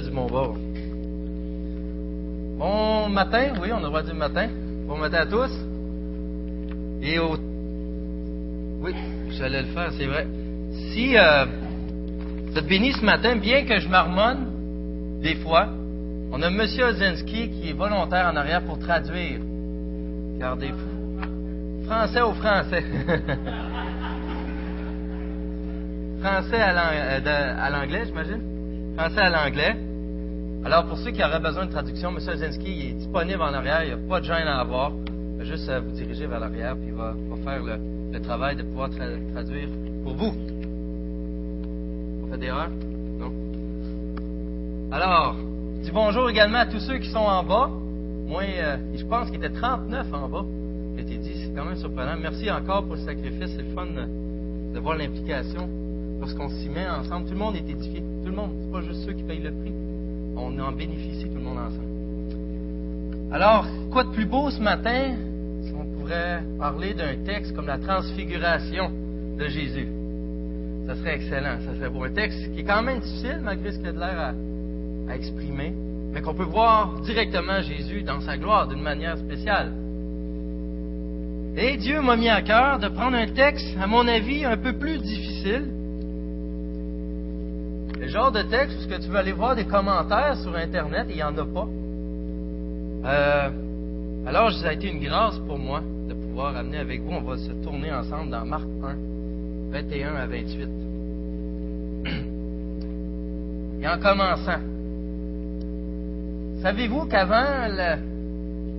du 0.00 0.10
bon 2.58 3.08
matin, 3.10 3.52
oui, 3.60 3.68
on 3.72 3.78
a 3.84 3.88
droit 3.88 4.02
dire 4.02 4.14
matin. 4.14 4.48
Bon 4.86 4.96
matin 4.96 5.18
à 5.18 5.26
tous. 5.26 5.50
Et 7.02 7.18
au... 7.18 7.36
Oui, 8.80 8.94
j'allais 9.30 9.62
le 9.62 9.68
faire, 9.68 9.90
c'est 9.98 10.06
vrai. 10.06 10.26
Si 10.92 11.16
euh, 11.16 11.44
vous 12.46 12.56
êtes 12.56 12.66
ce 12.66 13.04
matin, 13.04 13.36
bien 13.36 13.66
que 13.66 13.78
je 13.78 13.88
marmonne 13.88 15.20
des 15.20 15.34
fois, 15.36 15.68
on 16.32 16.40
a 16.40 16.46
M. 16.46 16.60
Ozenski 16.60 17.50
qui 17.50 17.68
est 17.68 17.74
volontaire 17.74 18.30
en 18.32 18.36
arrière 18.36 18.62
pour 18.62 18.78
traduire. 18.78 19.40
Regardez, 20.34 20.70
français 21.86 22.22
au 22.22 22.32
français. 22.32 22.82
français 26.22 26.60
à 26.60 27.70
l'anglais, 27.70 28.04
j'imagine. 28.06 28.51
Français 28.96 29.20
à 29.20 29.30
l'anglais. 29.30 29.74
Alors, 30.64 30.86
pour 30.86 30.98
ceux 30.98 31.10
qui 31.12 31.24
auraient 31.24 31.40
besoin 31.40 31.66
de 31.66 31.72
traduction, 31.72 32.10
M. 32.10 32.18
Zinski 32.18 32.88
est 32.88 32.92
disponible 32.92 33.40
en 33.40 33.52
arrière. 33.54 33.82
Il 33.84 33.86
n'y 33.86 33.92
a 33.92 34.08
pas 34.08 34.20
de 34.20 34.24
gêne 34.24 34.46
à 34.46 34.60
avoir. 34.60 34.92
Il 35.32 35.38
va 35.38 35.44
juste 35.44 35.70
vous 35.70 35.92
diriger 35.92 36.26
vers 36.26 36.40
l'arrière, 36.40 36.76
puis 36.76 36.88
il 36.88 36.94
va, 36.94 37.14
faire 37.42 37.62
le, 37.62 38.20
travail 38.20 38.56
de 38.56 38.62
pouvoir 38.62 38.90
traduire 38.90 39.68
pour 40.04 40.14
vous. 40.14 40.34
On 42.22 42.30
fait 42.30 42.38
d'erreurs? 42.38 42.70
Non? 43.18 43.32
Alors, 44.92 45.36
je 45.78 45.84
dis 45.84 45.90
bonjour 45.90 46.28
également 46.28 46.58
à 46.58 46.66
tous 46.66 46.80
ceux 46.80 46.98
qui 46.98 47.08
sont 47.08 47.18
en 47.18 47.42
bas. 47.42 47.70
Moi, 48.26 48.42
euh, 48.42 48.76
je 48.94 49.04
pense 49.06 49.30
qu'il 49.30 49.42
était 49.42 49.54
39 49.54 50.06
en 50.12 50.28
bas. 50.28 50.44
J'ai 50.98 51.04
dit, 51.04 51.34
c'est 51.42 51.54
quand 51.56 51.64
même 51.64 51.76
surprenant. 51.76 52.16
Merci 52.20 52.50
encore 52.50 52.84
pour 52.84 52.94
le 52.94 53.00
sacrifice. 53.00 53.50
C'est 53.56 53.62
le 53.62 53.74
fun 53.74 53.86
de 53.86 54.78
voir 54.78 54.96
l'implication 54.96 55.68
lorsqu'on 56.22 56.48
s'y 56.48 56.68
met 56.68 56.88
ensemble. 56.88 57.26
Tout 57.26 57.32
le 57.32 57.38
monde 57.38 57.56
est 57.56 57.68
édifié. 57.68 58.00
Tout 58.00 58.30
le 58.30 58.36
monde. 58.36 58.52
C'est 58.62 58.72
pas 58.72 58.80
juste 58.80 59.04
ceux 59.04 59.12
qui 59.12 59.24
payent 59.24 59.42
le 59.42 59.50
prix. 59.50 59.72
On 60.36 60.58
en 60.60 60.72
bénéficie 60.72 61.28
tout 61.28 61.34
le 61.34 61.40
monde 61.40 61.58
ensemble. 61.58 63.32
Alors, 63.32 63.66
quoi 63.90 64.04
de 64.04 64.10
plus 64.10 64.24
beau 64.24 64.48
ce 64.50 64.60
matin 64.60 65.16
si 65.64 65.72
on 65.74 65.84
pourrait 65.98 66.42
parler 66.58 66.94
d'un 66.94 67.16
texte 67.24 67.54
comme 67.56 67.66
la 67.66 67.78
transfiguration 67.78 68.90
de 69.36 69.48
Jésus? 69.48 69.88
Ça 70.86 70.94
serait 70.94 71.16
excellent. 71.16 71.58
Ça 71.66 71.74
serait 71.74 71.90
beau. 71.90 72.04
Un 72.04 72.12
texte 72.12 72.52
qui 72.54 72.60
est 72.60 72.64
quand 72.64 72.82
même 72.82 73.00
difficile, 73.00 73.40
malgré 73.42 73.72
ce 73.72 73.78
qu'il 73.78 73.88
a 73.88 73.92
de 73.92 73.98
l'air 73.98 74.34
à, 75.08 75.14
exprimer, 75.14 75.74
mais 76.12 76.22
qu'on 76.22 76.34
peut 76.34 76.44
voir 76.44 77.00
directement 77.00 77.60
Jésus 77.60 78.02
dans 78.02 78.20
sa 78.20 78.38
gloire 78.38 78.68
d'une 78.68 78.80
manière 78.80 79.18
spéciale. 79.18 79.72
Et 81.56 81.76
Dieu 81.76 82.00
m'a 82.00 82.16
mis 82.16 82.30
à 82.30 82.40
cœur 82.40 82.78
de 82.78 82.88
prendre 82.88 83.16
un 83.16 83.26
texte, 83.26 83.76
à 83.78 83.86
mon 83.86 84.06
avis, 84.08 84.44
un 84.44 84.56
peu 84.56 84.72
plus 84.72 84.98
difficile, 84.98 85.81
le 88.02 88.08
genre 88.08 88.32
de 88.32 88.42
texte 88.42 88.84
où 88.84 88.98
tu 89.00 89.08
veux 89.08 89.16
aller 89.16 89.30
voir 89.30 89.54
des 89.54 89.64
commentaires 89.64 90.36
sur 90.38 90.56
Internet? 90.56 91.06
Et 91.08 91.12
il 91.12 91.16
n'y 91.16 91.22
en 91.22 91.38
a 91.38 91.44
pas. 91.44 91.68
Euh, 93.04 93.48
alors, 94.26 94.52
ça 94.52 94.70
a 94.70 94.72
été 94.72 94.90
une 94.90 94.98
grâce 94.98 95.38
pour 95.46 95.56
moi 95.56 95.80
de 96.08 96.14
pouvoir 96.14 96.56
amener 96.56 96.78
avec 96.78 97.00
vous. 97.00 97.12
On 97.12 97.20
va 97.20 97.36
se 97.36 97.52
tourner 97.62 97.92
ensemble 97.92 98.30
dans 98.30 98.44
Marc 98.44 98.66
1, 98.82 98.96
21 99.70 100.16
à 100.16 100.26
28. 100.26 100.68
Et 103.82 103.88
en 103.88 103.98
commençant, 104.00 104.60
savez-vous 106.62 107.06
qu'avant 107.06 107.68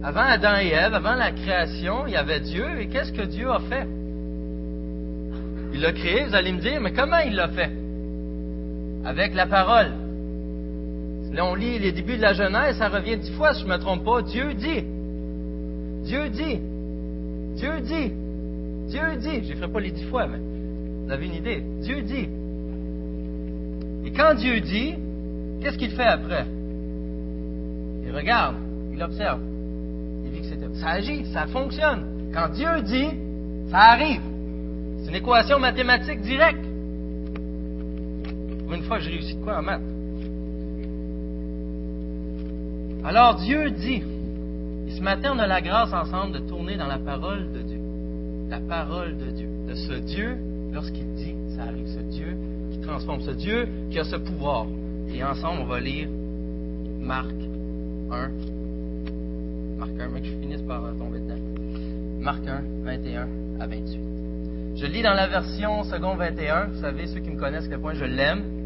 avant 0.04 0.22
Adam 0.22 0.58
et 0.62 0.68
Ève, 0.68 0.96
avant 0.96 1.16
la 1.16 1.32
création, 1.32 2.08
il 2.08 2.14
y 2.14 2.18
avait 2.18 2.42
Dieu, 2.42 2.82
et 2.82 2.88
qu'est-ce 2.88 3.14
que 3.14 3.22
Dieu 3.22 3.50
a 3.50 3.60
fait? 3.62 3.88
Il 5.74 5.80
l'a 5.80 5.94
créé, 5.94 6.26
vous 6.26 6.36
allez 6.36 6.52
me 6.52 6.60
dire, 6.60 6.82
mais 6.82 6.92
comment 6.92 7.20
il 7.20 7.36
l'a 7.36 7.48
fait? 7.48 7.83
Avec 9.06 9.34
la 9.34 9.46
parole. 9.46 9.92
Là, 11.34 11.46
on 11.46 11.56
lit 11.56 11.80
les 11.80 11.92
débuts 11.92 12.18
de 12.18 12.22
la 12.22 12.34
Genèse, 12.34 12.78
ça 12.78 12.90
revient 12.90 13.18
dix 13.18 13.32
fois, 13.32 13.54
si 13.54 13.62
je 13.62 13.66
ne 13.66 13.72
me 13.72 13.78
trompe 13.78 14.04
pas. 14.04 14.22
Dieu 14.22 14.54
dit. 14.54 14.84
Dieu 16.04 16.30
dit. 16.30 16.60
Dieu 17.56 17.80
dit. 17.82 18.12
Dieu 18.88 19.16
dit. 19.18 19.44
Je 19.44 19.54
ne 19.54 19.58
ferai 19.58 19.72
pas 19.72 19.80
les 19.80 19.92
dix 19.92 20.06
fois, 20.06 20.28
mais 20.28 20.38
vous 20.38 21.12
avez 21.12 21.26
une 21.26 21.34
idée. 21.34 21.64
Dieu 21.82 22.02
dit. 22.04 22.28
Et 24.06 24.12
quand 24.12 24.36
Dieu 24.36 24.60
dit, 24.60 24.96
qu'est-ce 25.62 25.78
qu'il 25.78 25.92
fait 25.92 26.04
après? 26.04 26.46
Il 28.06 28.12
regarde, 28.16 28.56
il 28.94 29.02
observe. 29.02 29.40
Il 30.26 30.32
dit 30.32 30.40
que 30.42 30.46
c'était. 30.46 30.74
Ça 30.76 30.90
agit, 30.90 31.26
ça 31.34 31.48
fonctionne. 31.48 32.32
Quand 32.32 32.50
Dieu 32.50 32.70
dit, 32.84 33.10
ça 33.72 33.80
arrive. 33.80 34.22
C'est 35.00 35.10
une 35.10 35.16
équation 35.16 35.58
mathématique 35.58 36.22
directe 36.22 36.64
une 38.74 38.84
fois, 38.84 39.00
j'ai 39.00 39.12
réussi 39.12 39.36
de 39.36 39.44
quoi 39.44 39.60
en 39.60 39.62
maths. 39.62 39.82
Alors 43.06 43.36
Dieu 43.36 43.70
dit, 43.72 44.02
et 44.88 44.92
ce 44.92 45.02
matin, 45.02 45.34
on 45.36 45.40
a 45.40 45.48
la 45.48 45.62
grâce 45.62 45.94
ensemble 45.94 46.34
de 46.34 46.40
tourner 46.40 46.78
dans 46.78 46.88
la 46.88 47.00
parole 47.00 47.52
de 47.52 47.62
Dieu. 47.62 47.80
La 48.50 48.60
parole 48.60 49.18
de 49.18 49.32
Dieu. 49.32 49.50
De 49.68 49.74
ce 49.74 49.94
Dieu, 49.94 50.38
lorsqu'il 50.72 51.14
dit, 51.16 51.36
ça 51.56 51.64
arrive. 51.64 51.88
Ce 51.88 52.00
Dieu 52.00 52.38
qui 52.72 52.80
transforme. 52.80 53.22
Ce 53.22 53.32
Dieu 53.32 53.68
qui 53.92 54.00
a 54.00 54.04
ce 54.04 54.16
pouvoir. 54.16 54.66
Et 55.14 55.24
ensemble, 55.24 55.62
on 55.62 55.66
va 55.66 55.80
lire 55.80 56.08
Marc 57.02 57.34
1. 58.12 58.30
Marc 59.78 59.92
1, 60.00 60.08
mais 60.10 60.24
je 60.24 60.32
finisse 60.40 60.62
par 60.62 60.82
tomber 60.98 61.20
dedans. 61.20 61.36
Marc 62.20 62.48
1, 62.48 62.62
21 62.84 63.28
à 63.60 63.68
28. 63.68 64.00
Je 64.76 64.86
lis 64.86 65.02
dans 65.02 65.14
la 65.14 65.28
version 65.28 65.84
second 65.84 66.16
21. 66.16 66.68
Vous 66.68 66.82
savez, 66.82 67.08
ceux 67.08 67.20
qui 67.20 67.30
me 67.30 67.40
connaissent, 67.40 67.66
à 67.66 67.70
quel 67.70 67.80
point 67.80 67.94
je 67.94 68.06
l'aime. 68.06 68.63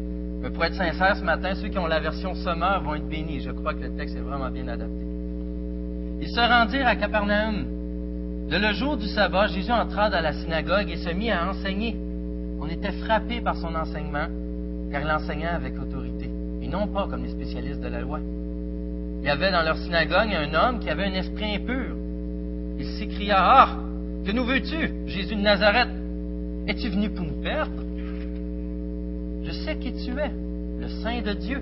Mais 0.48 0.54
pour 0.54 0.64
être 0.64 0.76
sincère, 0.76 1.14
ce 1.14 1.22
matin, 1.22 1.54
ceux 1.56 1.68
qui 1.68 1.78
ont 1.78 1.86
la 1.86 2.00
version 2.00 2.34
Sommeur 2.34 2.82
vont 2.82 2.94
être 2.94 3.06
bénis. 3.06 3.40
Je 3.40 3.50
crois 3.50 3.74
que 3.74 3.80
le 3.80 3.94
texte 3.94 4.16
est 4.16 4.20
vraiment 4.20 4.48
bien 4.48 4.66
adapté. 4.66 5.04
Ils 6.22 6.28
se 6.28 6.40
rendirent 6.40 6.86
à 6.86 6.96
Capernaum. 6.96 7.66
De 8.48 8.56
le 8.56 8.72
jour 8.72 8.96
du 8.96 9.06
sabbat, 9.08 9.48
Jésus 9.48 9.70
entra 9.70 10.08
dans 10.08 10.22
la 10.22 10.32
synagogue 10.32 10.88
et 10.88 10.96
se 10.96 11.10
mit 11.10 11.30
à 11.30 11.46
enseigner. 11.50 11.94
On 12.62 12.66
était 12.66 12.92
frappé 12.92 13.42
par 13.42 13.56
son 13.56 13.74
enseignement, 13.74 14.26
car 14.90 15.02
il 15.02 15.10
enseignait 15.10 15.48
avec 15.48 15.74
autorité, 15.78 16.30
et 16.62 16.66
non 16.68 16.86
pas 16.86 17.06
comme 17.08 17.24
les 17.24 17.30
spécialistes 17.30 17.82
de 17.82 17.88
la 17.88 18.00
loi. 18.00 18.18
Il 19.20 19.26
y 19.26 19.28
avait 19.28 19.52
dans 19.52 19.62
leur 19.62 19.76
synagogue 19.76 20.32
un 20.32 20.54
homme 20.54 20.80
qui 20.80 20.88
avait 20.88 21.08
un 21.08 21.14
esprit 21.14 21.56
impur. 21.56 21.94
Il 22.78 22.86
s'écria 22.98 23.36
Ah, 23.38 23.76
que 24.24 24.32
nous 24.32 24.46
veux-tu, 24.46 25.08
Jésus 25.08 25.34
de 25.34 25.42
Nazareth? 25.42 25.90
Es-tu 26.66 26.88
venu 26.88 27.10
pour 27.10 27.26
nous 27.26 27.42
perdre? 27.42 27.82
Je 29.48 29.52
sais 29.52 29.76
qui 29.76 29.92
tu 29.94 30.10
es, 30.10 30.30
le 30.78 30.88
Saint 31.02 31.22
de 31.22 31.32
Dieu. 31.32 31.58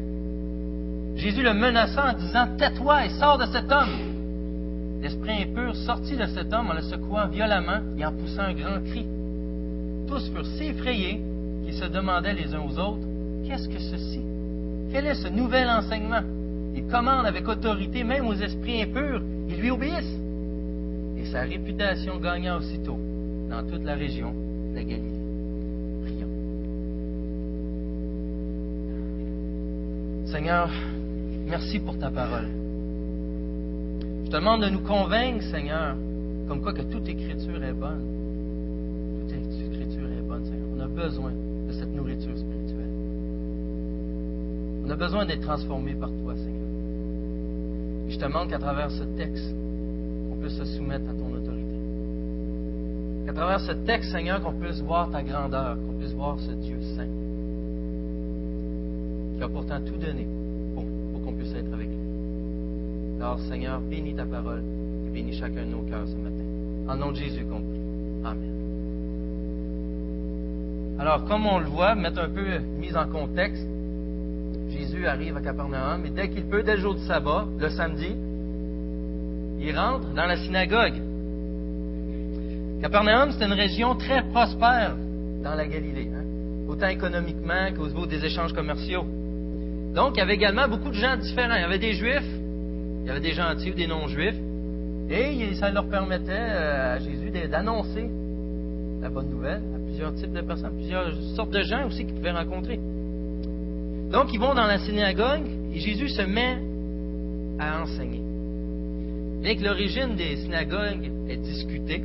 Jésus 1.14 1.42
le 1.42 1.54
menaça 1.54 2.10
en 2.10 2.19
disant 2.19 2.48
Tais-toi 2.58 3.06
et 3.06 3.10
sors 3.10 3.38
de 3.38 3.47
cet 3.47 3.70
homme. 3.70 5.00
L'esprit 5.00 5.42
impur 5.42 5.76
sortit 5.76 6.16
de 6.16 6.26
cet 6.26 6.52
homme 6.52 6.70
en 6.70 6.75
le 6.75 6.82
secouant 6.82 7.28
violemment 7.28 7.80
et 7.96 8.04
en 8.04 8.12
poussant 8.12 8.42
un 8.42 8.54
grand 8.54 8.82
cri. 8.84 9.06
Tous 10.08 10.30
furent 10.30 10.46
si 10.58 10.64
effrayés 10.64 11.20
qu'ils 11.64 11.75
se 11.75 11.84
demandaient 11.84 12.34
les 12.34 12.54
uns 12.54 12.60
aux 12.60 12.76
autres 12.78 13.06
Qu'est-ce 13.46 13.69
que 13.69 13.78
ceci? 13.78 14.20
Quel 14.91 15.06
est 15.06 15.14
ce 15.14 15.28
nouvel 15.28 15.69
enseignement? 15.69 16.22
Il 16.75 16.88
commande 16.88 17.26
avec 17.26 17.46
autorité 17.46 18.02
même 18.02 18.26
aux 18.26 18.34
esprits 18.34 18.82
impurs, 18.82 19.22
ils 19.48 19.60
lui 19.60 19.70
obéissent. 19.70 20.19
Et 21.19 21.25
sa 21.26 21.42
réputation 21.42 22.19
gagna 22.19 22.56
aussitôt 22.56 22.98
dans 23.48 23.64
toute 23.64 23.84
la 23.84 23.94
région 23.94 24.32
de 24.72 24.75
la 24.75 24.82
Galilée. 24.82 25.25
Seigneur, 30.36 30.69
merci 31.47 31.80
pour 31.80 31.98
ta 31.98 32.10
parole. 32.10 32.48
Je 34.26 34.30
te 34.30 34.36
demande 34.36 34.64
de 34.64 34.69
nous 34.69 34.82
convaincre, 34.82 35.42
Seigneur, 35.44 35.97
comme 36.47 36.60
quoi 36.60 36.74
que 36.74 36.82
toute 36.82 37.08
écriture 37.08 37.64
est 37.64 37.72
bonne. 37.72 38.04
Toute 39.19 39.32
écriture 39.32 40.12
est 40.12 40.28
bonne, 40.28 40.44
Seigneur. 40.44 40.69
On 40.76 40.80
a 40.80 40.88
besoin 40.88 41.32
de 41.32 41.72
cette 41.72 41.88
nourriture 41.88 42.36
spirituelle. 42.36 42.92
On 44.84 44.91
a 44.91 44.96
besoin 44.96 45.25
d'être 45.25 45.41
transformé 45.41 45.94
par 45.94 46.10
toi, 46.10 46.34
Seigneur. 46.36 46.69
Et 48.06 48.11
je 48.11 48.19
te 48.19 48.25
demande 48.26 48.50
qu'à 48.50 48.58
travers 48.58 48.90
ce 48.90 49.05
texte, 49.16 49.55
on 50.31 50.37
puisse 50.37 50.58
se 50.58 50.66
soumettre 50.66 51.08
à 51.08 51.14
ton 51.14 51.34
autorité. 51.34 51.78
Qu'à 53.25 53.32
travers 53.32 53.61
ce 53.61 53.72
texte, 53.72 54.12
Seigneur, 54.12 54.43
qu'on 54.43 54.52
puisse 54.52 54.82
voir 54.82 55.11
ta 55.11 55.22
grandeur, 55.22 55.78
qu'on 55.78 55.94
puisse 55.94 56.12
voir 56.12 56.38
ce 56.40 56.52
Dieu 56.52 56.76
saint 56.94 57.08
qui 59.37 59.43
a 59.43 59.49
pourtant 59.49 59.81
tout 59.81 59.97
donné 59.97 60.27
pour, 60.75 60.85
qu'on 61.25 61.33
puisse 61.33 61.55
être 61.55 61.73
avec 61.73 61.88
lui. 61.88 63.21
Alors, 63.21 63.38
Seigneur, 63.41 63.81
bénis 63.81 64.15
ta 64.15 64.25
parole 64.25 64.62
et 65.06 65.11
bénis 65.11 65.35
chacun 65.35 65.65
de 65.65 65.71
nos 65.71 65.83
cœurs 65.83 66.06
ce 66.06 66.17
matin. 66.17 66.44
En 66.88 66.97
nom 66.97 67.12
de 67.12 67.17
Jésus 67.17 67.44
compris. 67.44 67.81
Amen. 68.25 68.56
Alors, 70.99 71.25
comme 71.25 71.47
on 71.47 71.59
le 71.59 71.67
voit, 71.67 71.94
mettre 71.94 72.21
un 72.21 72.29
peu 72.29 72.59
mise 72.79 72.97
en 72.97 73.06
contexte, 73.06 73.67
Jésus 74.71 75.06
arrive 75.06 75.37
à 75.37 75.41
Capernaum 75.41 76.05
et 76.06 76.11
dès 76.11 76.29
qu'il 76.29 76.44
peut, 76.44 76.62
dès 76.62 76.77
le 76.77 76.81
jour 76.81 76.94
du 76.94 77.03
sabbat, 77.03 77.47
le 77.59 77.69
samedi, 77.71 78.15
il 79.59 79.77
rentre 79.77 80.09
dans 80.15 80.27
la 80.27 80.37
synagogue. 80.37 80.94
Capernaum, 82.81 83.33
c'est 83.33 83.44
une 83.44 83.53
région 83.53 83.94
très 83.97 84.23
prospère 84.29 84.97
dans 85.43 85.55
la 85.55 85.67
Galilée, 85.67 86.11
hein. 86.15 86.25
autant 86.69 86.88
économiquement 86.88 87.73
qu'au 87.77 87.87
niveau 87.87 88.06
des 88.06 88.25
échanges 88.25 88.53
commerciaux. 88.53 89.05
Donc, 89.96 90.12
il 90.16 90.19
y 90.19 90.20
avait 90.20 90.34
également 90.34 90.69
beaucoup 90.69 90.90
de 90.90 90.94
gens 90.94 91.16
différents. 91.16 91.54
Il 91.54 91.62
y 91.62 91.64
avait 91.64 91.78
des 91.78 91.94
juifs, 91.94 92.31
il 93.00 93.06
y 93.06 93.10
avait 93.10 93.20
des 93.20 93.32
gentils 93.32 93.70
ou 93.70 93.75
des 93.75 93.87
non-juifs, 93.87 94.37
et 95.08 95.54
ça 95.54 95.70
leur 95.70 95.88
permettait 95.88 96.32
euh, 96.32 96.96
à 96.96 96.98
Jésus 96.98 97.31
d'annoncer 97.31 98.06
la 99.00 99.08
bonne 99.08 99.31
nouvelle 99.31 99.62
à 99.75 99.78
plusieurs 99.87 100.14
types 100.14 100.34
de 100.34 100.43
personnes, 100.43 100.75
plusieurs 100.76 101.14
sortes 101.34 101.50
de 101.50 101.62
gens 101.62 101.87
aussi 101.87 102.04
qu'il 102.04 102.14
pouvait 102.14 102.32
rencontrer. 102.32 102.78
Donc, 104.12 104.34
ils 104.34 104.38
vont 104.38 104.52
dans 104.52 104.66
la 104.66 104.78
synagogue 104.81 105.46
et 105.72 105.78
Jésus 105.78 106.10
se 106.10 106.22
met 106.22 106.58
à 107.58 107.81
enseigner. 107.81 108.20
Bien 109.40 109.56
que 109.56 109.64
l'origine 109.64 110.14
des 110.14 110.37
synagogues 110.37 111.10
est 111.31 111.38
discutée, 111.38 112.02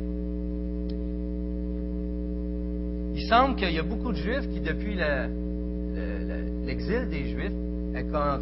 il 3.14 3.22
semble 3.28 3.56
qu'il 3.56 3.72
y 3.72 3.78
a 3.78 3.82
beaucoup 3.82 4.12
de 4.12 4.16
Juifs 4.16 4.48
qui, 4.50 4.60
depuis 4.60 4.96
l'exil 6.64 7.10
des 7.10 7.28
Juifs, 7.28 7.52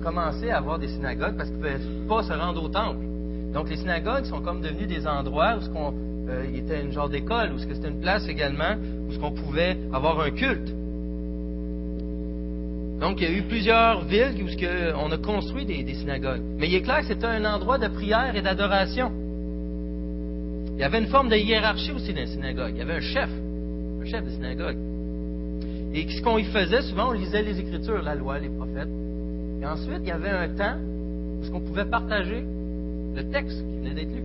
commencé 0.03 0.51
à 0.51 0.59
avoir 0.59 0.79
des 0.79 0.89
synagogues 0.89 1.37
parce 1.37 1.49
qu'ils 1.51 1.59
ne 1.59 1.63
pouvaient 1.63 2.07
pas 2.09 2.23
se 2.23 2.33
rendre 2.33 2.63
au 2.63 2.69
temple. 2.69 3.05
Donc 3.53 3.69
les 3.69 3.77
synagogues 3.77 4.25
sont 4.25 4.41
comme 4.41 4.61
devenues 4.61 4.87
des 4.87 5.07
endroits 5.07 5.57
où 5.57 5.61
ce 5.63 5.69
qu'on, 5.69 5.93
euh, 6.29 6.47
il 6.53 6.61
était 6.61 6.81
une 6.81 6.93
genre 6.93 7.09
d'école, 7.09 7.53
où 7.53 7.59
ce 7.59 7.67
que 7.67 7.75
c'était 7.75 7.89
une 7.89 8.01
place 8.01 8.29
également 8.29 8.77
où 9.09 9.13
ce 9.13 9.19
qu'on 9.19 9.33
pouvait 9.33 9.77
avoir 9.93 10.21
un 10.21 10.31
culte. 10.31 10.73
Donc 13.01 13.21
il 13.21 13.25
y 13.25 13.27
a 13.27 13.37
eu 13.37 13.43
plusieurs 13.43 14.05
villes 14.05 14.43
où 14.45 14.49
ce 14.49 14.57
que 14.57 14.95
on 14.95 15.11
a 15.11 15.19
construit 15.19 15.65
des, 15.65 15.83
des, 15.83 15.95
synagogues. 15.95 16.43
Mais 16.59 16.69
il 16.69 16.75
est 16.75 16.83
clair 16.83 17.01
que 17.01 17.07
c'était 17.07 17.27
un 17.27 17.45
endroit 17.45 17.79
de 17.79 17.89
prière 17.89 18.37
et 18.37 18.43
d'adoration. 18.43 19.11
Il 20.75 20.81
y 20.81 20.85
avait 20.85 20.99
une 20.99 21.09
forme 21.09 21.29
de 21.29 21.37
hiérarchie 21.37 21.93
aussi 21.93 22.13
dans 22.13 22.21
les 22.21 22.27
synagogues. 22.27 22.73
Il 22.75 22.79
y 22.79 22.83
avait 22.83 22.95
un 22.95 23.01
chef, 23.01 23.29
un 24.01 24.05
chef 24.05 24.25
de 24.25 24.31
synagogue. 24.31 24.77
Et 25.93 26.09
ce 26.09 26.23
qu'on 26.23 26.39
y 26.39 26.45
faisait, 26.45 26.83
souvent, 26.83 27.09
on 27.09 27.13
lisait 27.13 27.43
les 27.43 27.59
Écritures, 27.59 28.03
la 28.03 28.15
loi, 28.15 28.39
les 28.39 28.49
prophètes. 28.49 28.89
Et 29.61 29.67
ensuite, 29.67 30.01
il 30.03 30.09
y 30.09 30.13
avait 30.13 30.31
un 30.31 30.49
temps 30.49 30.77
où 30.79 31.57
on 31.57 31.61
pouvait 31.61 31.85
partager 31.85 32.45
le 33.15 33.23
texte 33.31 33.59
qui 33.59 33.79
venait 33.79 33.95
d'être 33.95 34.15
lu. 34.15 34.23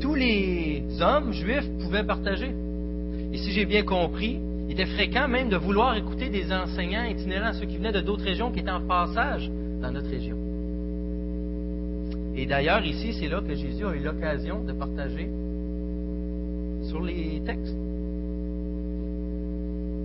Tous 0.00 0.14
les 0.14 0.82
hommes 1.00 1.32
juifs 1.32 1.68
pouvaient 1.80 2.04
partager. 2.04 2.52
Et 3.32 3.38
si 3.38 3.52
j'ai 3.52 3.64
bien 3.64 3.82
compris, 3.84 4.40
il 4.68 4.72
était 4.72 4.86
fréquent 4.86 5.28
même 5.28 5.48
de 5.48 5.56
vouloir 5.56 5.96
écouter 5.96 6.28
des 6.28 6.52
enseignants 6.52 7.04
itinérants, 7.04 7.52
ceux 7.52 7.66
qui 7.66 7.76
venaient 7.76 7.92
de 7.92 8.00
d'autres 8.00 8.24
régions, 8.24 8.50
qui 8.50 8.60
étaient 8.60 8.70
en 8.70 8.86
passage 8.86 9.50
dans 9.80 9.90
notre 9.90 10.08
région. 10.08 10.36
Et 12.34 12.46
d'ailleurs, 12.46 12.84
ici, 12.84 13.12
c'est 13.18 13.28
là 13.28 13.40
que 13.40 13.54
Jésus 13.54 13.84
a 13.86 13.94
eu 13.94 14.00
l'occasion 14.00 14.64
de 14.64 14.72
partager 14.72 15.28
sur 16.88 17.02
les 17.02 17.42
textes. 17.44 17.76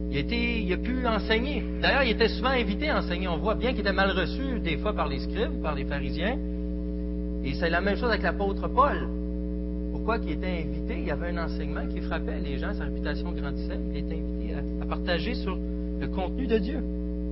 Il 0.10 0.18
a, 0.18 0.22
il 0.22 0.74
a 0.74 0.78
pu 0.78 1.06
enseigner. 1.06 1.64
D'ailleurs, 1.82 2.04
il 2.04 2.12
était 2.12 2.30
souvent 2.30 2.50
invité 2.50 2.90
à 2.90 3.00
enseigner. 3.00 3.28
On 3.28 3.38
voit 3.38 3.56
bien 3.56 3.72
qu'il 3.72 3.82
était 3.82 3.92
mal 3.92 4.12
reçu 4.12 4.60
des 4.60 4.78
fois 4.78 4.94
par 4.94 5.08
les 5.08 5.20
scribes, 5.20 5.62
par 5.62 5.76
les 5.76 5.86
pharisiens. 5.86 6.38
Et 7.44 7.54
c'est 7.54 7.70
la 7.70 7.82
même 7.82 7.96
chose 7.96 8.10
avec 8.10 8.24
l'apôtre 8.24 8.68
Paul. 8.68 9.08
Pourquoi 9.92 10.20
qu'il 10.20 10.32
était 10.32 10.64
invité? 10.66 11.00
Il 11.00 11.08
y 11.08 11.12
avait 11.12 11.30
un 11.30 11.46
enseignement 11.46 11.86
qui 11.88 12.02
frappait 12.02 12.40
les 12.40 12.58
gens, 12.58 12.74
sa 12.74 12.86
réputation 12.86 13.32
grandissait. 13.32 13.80
Il 13.92 13.98
était 13.98 14.16
invité 14.16 14.56
à, 14.82 14.86
partager 14.86 15.34
sur 15.34 15.58
le 16.00 16.08
contenu 16.08 16.48
de 16.48 16.58
Dieu. 16.58 16.80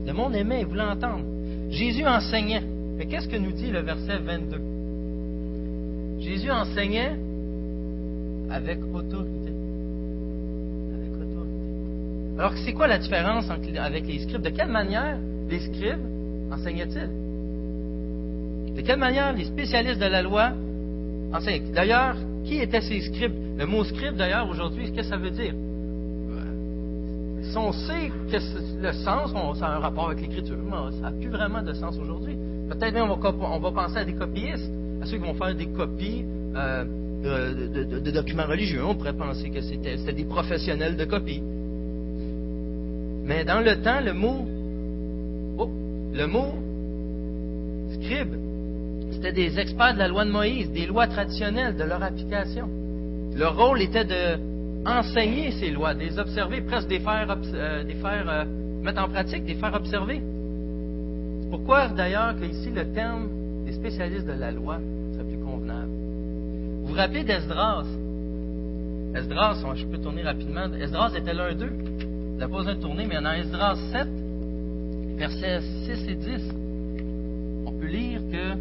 Le 0.06 0.14
monde 0.14 0.36
aimait, 0.36 0.62
il 0.62 0.68
voulait 0.68 0.84
entendre. 0.84 1.24
Jésus 1.70 2.06
enseignait. 2.06 2.64
Mais 2.98 3.06
qu'est-ce 3.08 3.28
que 3.28 3.38
nous 3.38 3.52
dit 3.52 3.72
le 3.72 3.80
verset 3.80 4.18
22 4.20 4.58
Jésus 6.20 6.52
enseignait 6.52 7.14
avec 8.50 8.80
autorité. 8.94 9.15
Alors, 12.38 12.54
c'est 12.66 12.74
quoi 12.74 12.88
la 12.88 12.98
différence 12.98 13.50
avec 13.50 14.08
les 14.08 14.20
scribes? 14.20 14.42
De 14.42 14.50
quelle 14.50 14.72
manière 14.72 15.18
les 15.50 15.60
scribes 15.60 16.06
enseignaient-ils? 16.52 17.10
De 18.76 18.82
quelle 18.82 19.00
manière 19.00 19.32
les 19.34 19.46
spécialistes 19.46 20.00
de 20.00 20.06
la 20.06 20.22
loi 20.22 20.52
enseignaient? 21.34 21.72
D'ailleurs, 21.74 22.16
qui 22.44 22.60
étaient 22.60 22.82
ces 22.82 23.02
scribes? 23.02 23.34
Le 23.58 23.66
mot 23.66 23.84
scribe, 23.86 24.16
d'ailleurs, 24.16 24.50
aujourd'hui, 24.50 24.92
qu'est-ce 24.92 25.10
que 25.10 25.16
ça 25.16 25.18
veut 25.18 25.32
dire? 25.32 25.54
Si 27.42 27.58
on 27.58 27.72
sait 27.72 28.12
que 28.30 28.82
le 28.82 28.92
sens, 28.92 29.32
ça 29.58 29.68
a 29.68 29.76
un 29.78 29.80
rapport 29.80 30.08
avec 30.08 30.20
l'écriture, 30.22 30.58
ça 31.00 31.10
n'a 31.10 31.12
plus 31.12 31.30
vraiment 31.30 31.62
de 31.62 31.72
sens 31.74 31.98
aujourd'hui. 31.98 32.36
Peut-être 32.70 32.94
même 32.94 33.10
on 33.10 33.16
va, 33.16 33.32
on 33.32 33.72
penser 33.72 33.98
à 33.98 34.04
des 34.04 34.14
copyistes, 34.16 34.70
à 35.02 35.06
ceux 35.06 35.18
qui 35.18 35.24
vont 35.24 35.36
faire 35.36 35.56
des 35.56 35.68
copies 35.68 36.26
euh, 36.56 36.84
de, 37.24 38.00
de, 38.00 38.12
documents 38.12 38.46
religieux. 38.46 38.84
On 38.84 38.96
pourrait 38.96 39.14
penser 39.14 39.50
que 39.52 39.62
c'était 39.62 40.14
des 40.14 40.26
professionnels 40.26 40.98
de 40.98 41.06
copie. 41.06 41.42
Mais 43.26 43.44
dans 43.44 43.60
le 43.60 43.82
temps, 43.82 44.02
le 44.02 44.14
mot, 44.14 44.46
oh, 45.58 45.70
le 46.14 46.28
mot 46.28 46.54
scribe, 47.94 48.36
c'était 49.12 49.32
des 49.32 49.60
experts 49.60 49.96
de 49.96 50.00
la 50.00 50.08
loi 50.08 50.26
de 50.26 50.32
Moïse, 50.32 50.72
des 50.72 50.86
lois 50.86 51.08
traditionnelles, 51.08 51.76
de 51.76 51.84
leur 51.84 52.04
application. 52.04 52.70
Leur 53.36 53.58
rôle 53.58 53.82
était 53.82 54.06
de 54.06 54.38
enseigner 54.88 55.52
ces 55.52 55.72
lois, 55.72 55.96
de 55.96 56.02
les 56.02 56.20
observer, 56.20 56.62
presque 56.62 56.88
des 56.88 57.00
faire, 57.00 57.36
euh, 57.56 57.84
des 57.84 57.96
faire 57.96 58.30
euh, 58.30 58.46
mettre 58.84 59.02
en 59.02 59.10
pratique, 59.10 59.44
des 59.46 59.56
faire 59.56 59.74
observer. 59.74 60.22
C'est 61.42 61.50
pourquoi 61.50 61.88
d'ailleurs 61.88 62.36
qu'ici 62.40 62.70
le 62.70 62.94
terme 62.94 63.28
des 63.66 63.74
spécialistes 63.74 64.28
de 64.28 64.34
la 64.34 64.52
loi 64.52 64.78
serait 65.14 65.24
plus 65.24 65.44
convenable. 65.44 65.90
Vous 66.82 66.88
vous 66.90 66.94
rappelez 66.94 67.24
d'Esdras? 67.24 67.86
Esdras, 69.16 69.64
je 69.76 69.86
peux 69.86 69.98
tourner 69.98 70.22
rapidement. 70.22 70.72
Esdras 70.80 71.12
était 71.16 71.34
l'un 71.34 71.56
d'eux. 71.56 71.74
Je 72.36 72.42
n'ai 72.42 72.52
pas 72.52 72.58
besoin 72.58 72.76
de 72.76 72.82
tourner, 72.82 73.06
mais 73.06 73.22
dans 73.22 73.32
Esdras 73.32 73.78
7, 73.94 74.08
versets 75.16 75.62
6 75.86 76.10
et 76.10 76.16
10, 76.16 76.42
on 77.66 77.72
peut 77.72 77.86
lire 77.86 78.20
que 78.30 78.58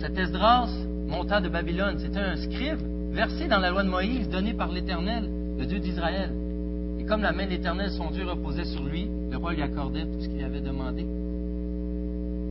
cet 0.00 0.18
Esdras 0.18 0.68
montant 1.06 1.40
de 1.40 1.48
Babylone, 1.48 1.96
c'était 2.00 2.18
un 2.18 2.34
scribe 2.34 2.80
versé 3.12 3.46
dans 3.46 3.60
la 3.60 3.70
loi 3.70 3.84
de 3.84 3.88
Moïse, 3.88 4.28
donné 4.28 4.54
par 4.54 4.72
l'Éternel, 4.72 5.30
le 5.56 5.66
Dieu 5.66 5.78
d'Israël. 5.78 6.32
Et 6.98 7.04
comme 7.04 7.22
la 7.22 7.30
main 7.30 7.44
de 7.44 7.50
l'Éternel, 7.50 7.90
son 7.92 8.10
Dieu, 8.10 8.26
reposait 8.26 8.64
sur 8.64 8.82
lui, 8.82 9.08
le 9.30 9.36
roi 9.36 9.52
lui 9.52 9.62
accordait 9.62 10.04
tout 10.04 10.20
ce 10.20 10.28
qu'il 10.28 10.42
avait 10.42 10.60
demandé. 10.60 11.06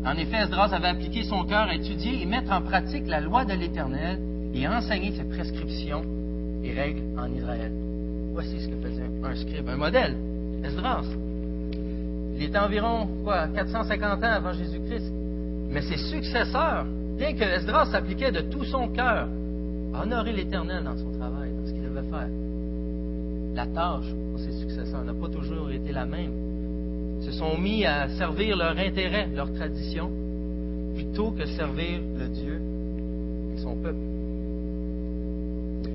En 0.06 0.16
effet, 0.16 0.38
Esdras 0.38 0.74
avait 0.74 0.88
appliqué 0.88 1.24
son 1.24 1.44
cœur 1.44 1.68
à 1.68 1.76
étudier 1.76 2.22
et 2.22 2.26
mettre 2.26 2.54
en 2.54 2.62
pratique 2.62 3.08
la 3.08 3.20
loi 3.20 3.44
de 3.44 3.54
l'Éternel 3.54 4.20
et 4.54 4.66
à 4.66 4.78
enseigner 4.78 5.12
ses 5.12 5.26
prescriptions 5.26 6.06
et 6.64 6.72
règles 6.72 7.04
en 7.18 7.30
Israël. 7.34 7.83
Voici 8.34 8.60
ce 8.60 8.68
que 8.68 8.76
faisait 8.78 9.04
un 9.24 9.36
scribe, 9.36 9.70
un 9.70 9.78
modèle, 9.78 10.16
Esdras. 10.64 11.06
Il 12.36 12.44
était 12.44 12.58
environ 12.58 13.08
quoi, 13.24 13.48
450 13.48 14.24
ans 14.24 14.28
avant 14.28 14.54
Jésus-Christ. 14.54 15.12
Mais 15.70 15.82
ses 15.82 15.98
successeurs, 15.98 16.86
bien 17.18 17.34
que 17.34 17.44
Esdras 17.44 17.86
s'appliquait 17.92 18.32
de 18.32 18.42
tout 18.42 18.64
son 18.64 18.88
cœur 18.90 19.28
à 19.94 20.02
honorer 20.02 20.34
l'Éternel 20.34 20.84
dans 20.84 20.98
son 20.98 21.12
travail, 21.18 21.52
dans 21.52 21.68
ce 21.68 21.74
qu'il 21.74 21.84
devait 21.84 22.10
faire, 22.10 22.30
la 23.54 23.68
tâche 23.68 24.12
pour 24.32 24.40
ses 24.40 24.52
successeurs 24.52 25.04
n'a 25.04 25.14
pas 25.14 25.30
toujours 25.30 25.70
été 25.72 25.92
la 25.92 26.06
même. 26.06 26.32
Ils 27.20 27.26
se 27.26 27.32
sont 27.34 27.56
mis 27.58 27.86
à 27.86 28.10
servir 28.10 28.58
leur 28.58 28.78
intérêt, 28.78 29.30
leur 29.34 29.54
tradition, 29.54 30.10
plutôt 30.96 31.32
que 31.32 31.46
servir 31.46 32.02
le 32.18 32.28
Dieu 32.30 32.60
et 33.56 33.62
son 33.62 33.76
peuple. 33.76 34.23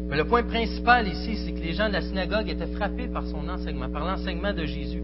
Mais 0.09 0.17
le 0.17 0.25
point 0.25 0.43
principal 0.43 1.07
ici, 1.07 1.37
c'est 1.37 1.53
que 1.53 1.61
les 1.61 1.75
gens 1.75 1.89
de 1.89 1.93
la 1.93 2.01
synagogue 2.01 2.49
étaient 2.49 2.67
frappés 2.67 3.09
par 3.09 3.27
son 3.27 3.47
enseignement, 3.49 3.91
par 3.91 4.07
l'enseignement 4.07 4.55
de 4.55 4.65
Jésus, 4.65 5.03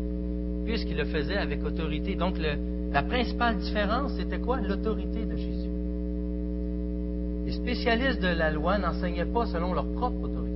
puisqu'il 0.64 0.96
le 0.96 1.04
faisait 1.04 1.36
avec 1.36 1.62
autorité. 1.64 2.14
Donc, 2.14 2.36
la 2.38 3.02
principale 3.02 3.58
différence, 3.58 4.12
c'était 4.16 4.38
quoi? 4.38 4.60
L'autorité 4.60 5.26
de 5.26 5.36
Jésus. 5.36 5.68
Les 7.44 7.52
spécialistes 7.52 8.22
de 8.22 8.28
la 8.28 8.50
loi 8.50 8.78
n'enseignaient 8.78 9.26
pas 9.26 9.44
selon 9.46 9.74
leur 9.74 9.86
propre 9.92 10.22
autorité. 10.22 10.54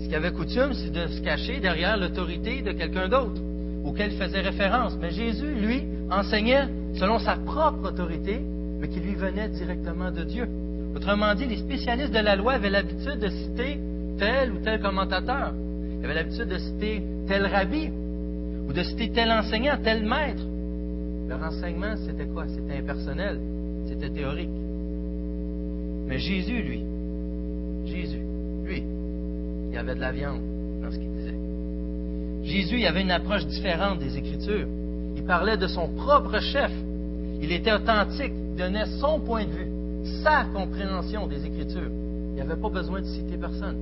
Ce 0.00 0.08
qui 0.08 0.14
avait 0.14 0.32
coutume, 0.32 0.74
c'est 0.74 0.92
de 0.92 1.06
se 1.06 1.20
cacher 1.22 1.60
derrière 1.60 1.96
l'autorité 1.96 2.60
de 2.60 2.72
quelqu'un 2.72 3.08
d'autre, 3.08 3.40
auquel 3.84 4.12
il 4.12 4.18
faisait 4.18 4.40
référence. 4.40 4.96
Mais 5.00 5.10
Jésus, 5.10 5.54
lui, 5.54 5.84
enseignait 6.10 6.68
selon 6.98 7.18
sa 7.18 7.36
propre 7.36 7.88
autorité, 7.88 8.40
mais 8.78 8.88
qui 8.88 9.00
lui 9.00 9.14
venait 9.14 9.48
directement 9.48 10.10
de 10.10 10.24
Dieu. 10.24 10.48
Autrement 11.00 11.34
dit, 11.34 11.46
les 11.46 11.56
spécialistes 11.56 12.12
de 12.12 12.18
la 12.18 12.36
loi 12.36 12.52
avaient 12.52 12.68
l'habitude 12.68 13.18
de 13.20 13.30
citer 13.30 13.80
tel 14.18 14.52
ou 14.52 14.58
tel 14.58 14.82
commentateur. 14.82 15.54
Ils 15.98 16.04
avaient 16.04 16.12
l'habitude 16.12 16.44
de 16.44 16.58
citer 16.58 17.02
tel 17.26 17.46
rabbi 17.46 17.88
ou 18.68 18.70
de 18.70 18.82
citer 18.82 19.10
tel 19.10 19.30
enseignant, 19.30 19.78
tel 19.82 20.04
maître. 20.04 20.42
Leur 21.26 21.42
enseignement, 21.42 21.94
c'était 21.96 22.26
quoi? 22.26 22.44
C'était 22.48 22.80
impersonnel, 22.80 23.40
c'était 23.88 24.10
théorique. 24.10 24.50
Mais 26.06 26.18
Jésus, 26.18 26.60
lui, 26.60 26.84
Jésus, 27.86 28.20
lui, 28.62 28.82
il 29.68 29.74
y 29.74 29.78
avait 29.78 29.94
de 29.94 30.00
la 30.00 30.12
viande 30.12 30.42
dans 30.82 30.90
ce 30.90 30.98
qu'il 30.98 31.10
disait. 31.12 31.38
Jésus, 32.44 32.76
il 32.78 32.86
avait 32.86 33.00
une 33.00 33.10
approche 33.10 33.46
différente 33.46 34.00
des 34.00 34.18
Écritures. 34.18 34.66
Il 35.16 35.24
parlait 35.24 35.56
de 35.56 35.66
son 35.66 35.88
propre 35.88 36.38
chef. 36.40 36.70
Il 37.40 37.50
était 37.52 37.72
authentique, 37.72 38.34
il 38.50 38.56
donnait 38.56 38.84
son 39.00 39.18
point 39.20 39.46
de 39.46 39.50
vue 39.50 39.79
sa 40.22 40.44
compréhension 40.52 41.26
des 41.26 41.44
Écritures. 41.46 41.90
Il 42.30 42.34
n'y 42.34 42.40
avait 42.40 42.60
pas 42.60 42.68
besoin 42.68 43.00
de 43.00 43.06
citer 43.06 43.36
personne. 43.36 43.76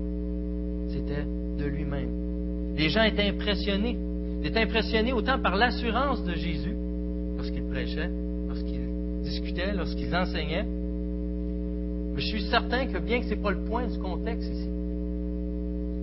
C'était 0.89 1.25
de 1.59 1.65
lui-même. 1.65 2.75
Les 2.77 2.89
gens 2.89 3.03
étaient 3.03 3.29
impressionnés. 3.29 3.97
Il 4.41 4.47
est 4.47 4.57
impressionné 4.57 5.13
autant 5.13 5.39
par 5.39 5.57
l'assurance 5.57 6.23
de 6.25 6.35
Jésus 6.35 6.75
lorsqu'il 7.37 7.65
prêchait, 7.65 8.11
lorsqu'il 8.47 8.81
discutait, 9.23 9.75
lorsqu'il 9.75 10.15
enseignait. 10.15 10.65
Mais 10.65 12.21
je 12.21 12.27
suis 12.27 12.43
certain 12.43 12.87
que 12.87 12.99
bien 12.99 13.21
que 13.21 13.27
ce 13.27 13.31
n'est 13.31 13.43
pas 13.43 13.51
le 13.51 13.65
point 13.65 13.87
du 13.87 13.99
contexte 13.99 14.49
ici, 14.49 14.69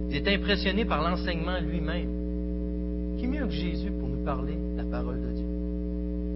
il 0.10 0.16
est 0.16 0.36
impressionné 0.36 0.86
par 0.86 1.02
l'enseignement 1.02 1.60
lui-même. 1.60 3.18
Qui 3.18 3.28
mieux 3.28 3.46
que 3.46 3.52
Jésus 3.52 3.92
pour 3.92 4.10
nous 4.10 4.24
parler 4.24 4.56
la 4.78 4.84
parole 4.84 5.20
de 5.22 5.32
Dieu? 5.34 5.46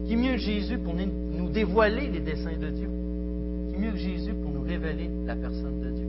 Qui 0.07 0.15
mieux 0.15 0.33
que 0.33 0.37
Jésus 0.37 0.77
pour 0.79 0.95
nous 0.95 1.49
dévoiler 1.49 2.07
les 2.07 2.19
desseins 2.19 2.57
de 2.59 2.69
Dieu? 2.69 2.89
Mieux 3.79 3.91
que 3.91 3.97
Jésus 3.97 4.33
pour 4.33 4.51
nous 4.51 4.63
révéler 4.63 5.09
la 5.25 5.35
personne 5.35 5.79
de 5.79 5.89
Dieu? 5.89 6.07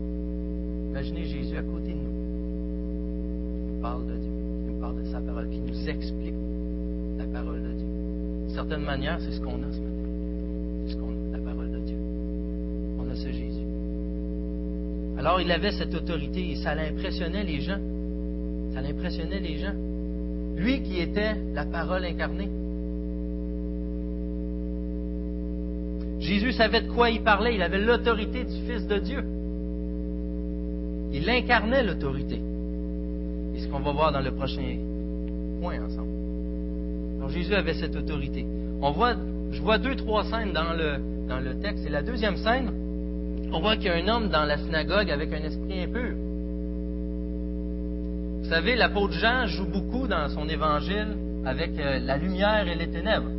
Imaginez 0.90 1.24
Jésus 1.24 1.56
à 1.56 1.62
côté 1.62 1.92
de 1.92 1.98
nous, 1.98 2.10
qui 3.54 3.72
nous 3.72 3.80
parle 3.80 4.06
de 4.06 4.14
Dieu, 4.14 4.30
qui 4.64 4.72
nous 4.72 4.80
parle 4.80 5.00
de 5.00 5.04
sa 5.04 5.20
parole, 5.20 5.48
qui 5.48 5.60
nous 5.60 5.88
explique 5.88 6.34
la 7.16 7.26
parole 7.26 7.62
de 7.62 7.68
Dieu. 7.68 7.86
D'une 8.46 8.54
certaine 8.54 8.82
manière, 8.82 9.20
c'est 9.20 9.30
ce 9.30 9.40
qu'on 9.40 9.54
a 9.54 9.70
ce 9.70 9.78
matin. 9.78 10.08
C'est 10.84 10.94
ce 10.94 10.96
qu'on 10.96 11.10
a, 11.10 11.38
la 11.38 11.38
parole 11.38 11.70
de 11.70 11.78
Dieu. 11.78 11.96
On 12.98 13.08
a 13.08 13.14
ce 13.14 13.30
Jésus. 13.30 13.66
Alors 15.16 15.40
il 15.40 15.52
avait 15.52 15.70
cette 15.70 15.94
autorité 15.94 16.50
et 16.50 16.56
ça 16.56 16.74
l'impressionnait 16.74 17.44
les 17.44 17.60
gens. 17.60 17.78
Ça 18.74 18.80
l'impressionnait 18.80 19.38
les 19.38 19.58
gens. 19.58 19.74
Lui 20.56 20.82
qui 20.82 20.98
était 20.98 21.36
la 21.54 21.66
parole 21.66 22.04
incarnée. 22.04 22.48
Jésus 26.30 26.52
savait 26.52 26.82
de 26.82 26.88
quoi 26.92 27.10
il 27.10 27.22
parlait. 27.22 27.56
Il 27.56 27.62
avait 27.62 27.80
l'autorité 27.80 28.44
du 28.44 28.54
Fils 28.64 28.86
de 28.86 28.98
Dieu. 28.98 29.24
Il 31.12 31.28
incarnait 31.28 31.82
l'autorité. 31.82 32.40
C'est 33.52 33.62
ce 33.62 33.68
qu'on 33.68 33.80
va 33.80 33.90
voir 33.90 34.12
dans 34.12 34.20
le 34.20 34.30
prochain 34.30 34.76
point 35.60 35.84
ensemble. 35.84 37.18
Donc 37.18 37.30
Jésus 37.30 37.52
avait 37.52 37.74
cette 37.74 37.96
autorité. 37.96 38.46
On 38.80 38.92
voit, 38.92 39.16
je 39.50 39.60
vois 39.60 39.78
deux, 39.78 39.96
trois 39.96 40.22
scènes 40.22 40.52
dans 40.52 40.72
le, 40.72 41.00
dans 41.28 41.40
le 41.40 41.58
texte. 41.58 41.84
Et 41.84 41.90
la 41.90 42.02
deuxième 42.02 42.36
scène, 42.36 42.70
on 43.52 43.58
voit 43.58 43.74
qu'il 43.74 43.86
y 43.86 43.88
a 43.88 43.94
un 43.94 44.06
homme 44.06 44.28
dans 44.28 44.44
la 44.44 44.56
synagogue 44.56 45.10
avec 45.10 45.32
un 45.32 45.42
esprit 45.42 45.82
impur. 45.82 46.14
Vous 48.38 48.48
savez, 48.48 48.76
l'apôtre 48.76 49.14
Jean 49.14 49.48
joue 49.48 49.66
beaucoup 49.66 50.06
dans 50.06 50.28
son 50.28 50.48
évangile 50.48 51.08
avec 51.44 51.76
euh, 51.80 51.98
la 51.98 52.16
lumière 52.16 52.68
et 52.68 52.76
les 52.76 52.88
ténèbres. 52.88 53.30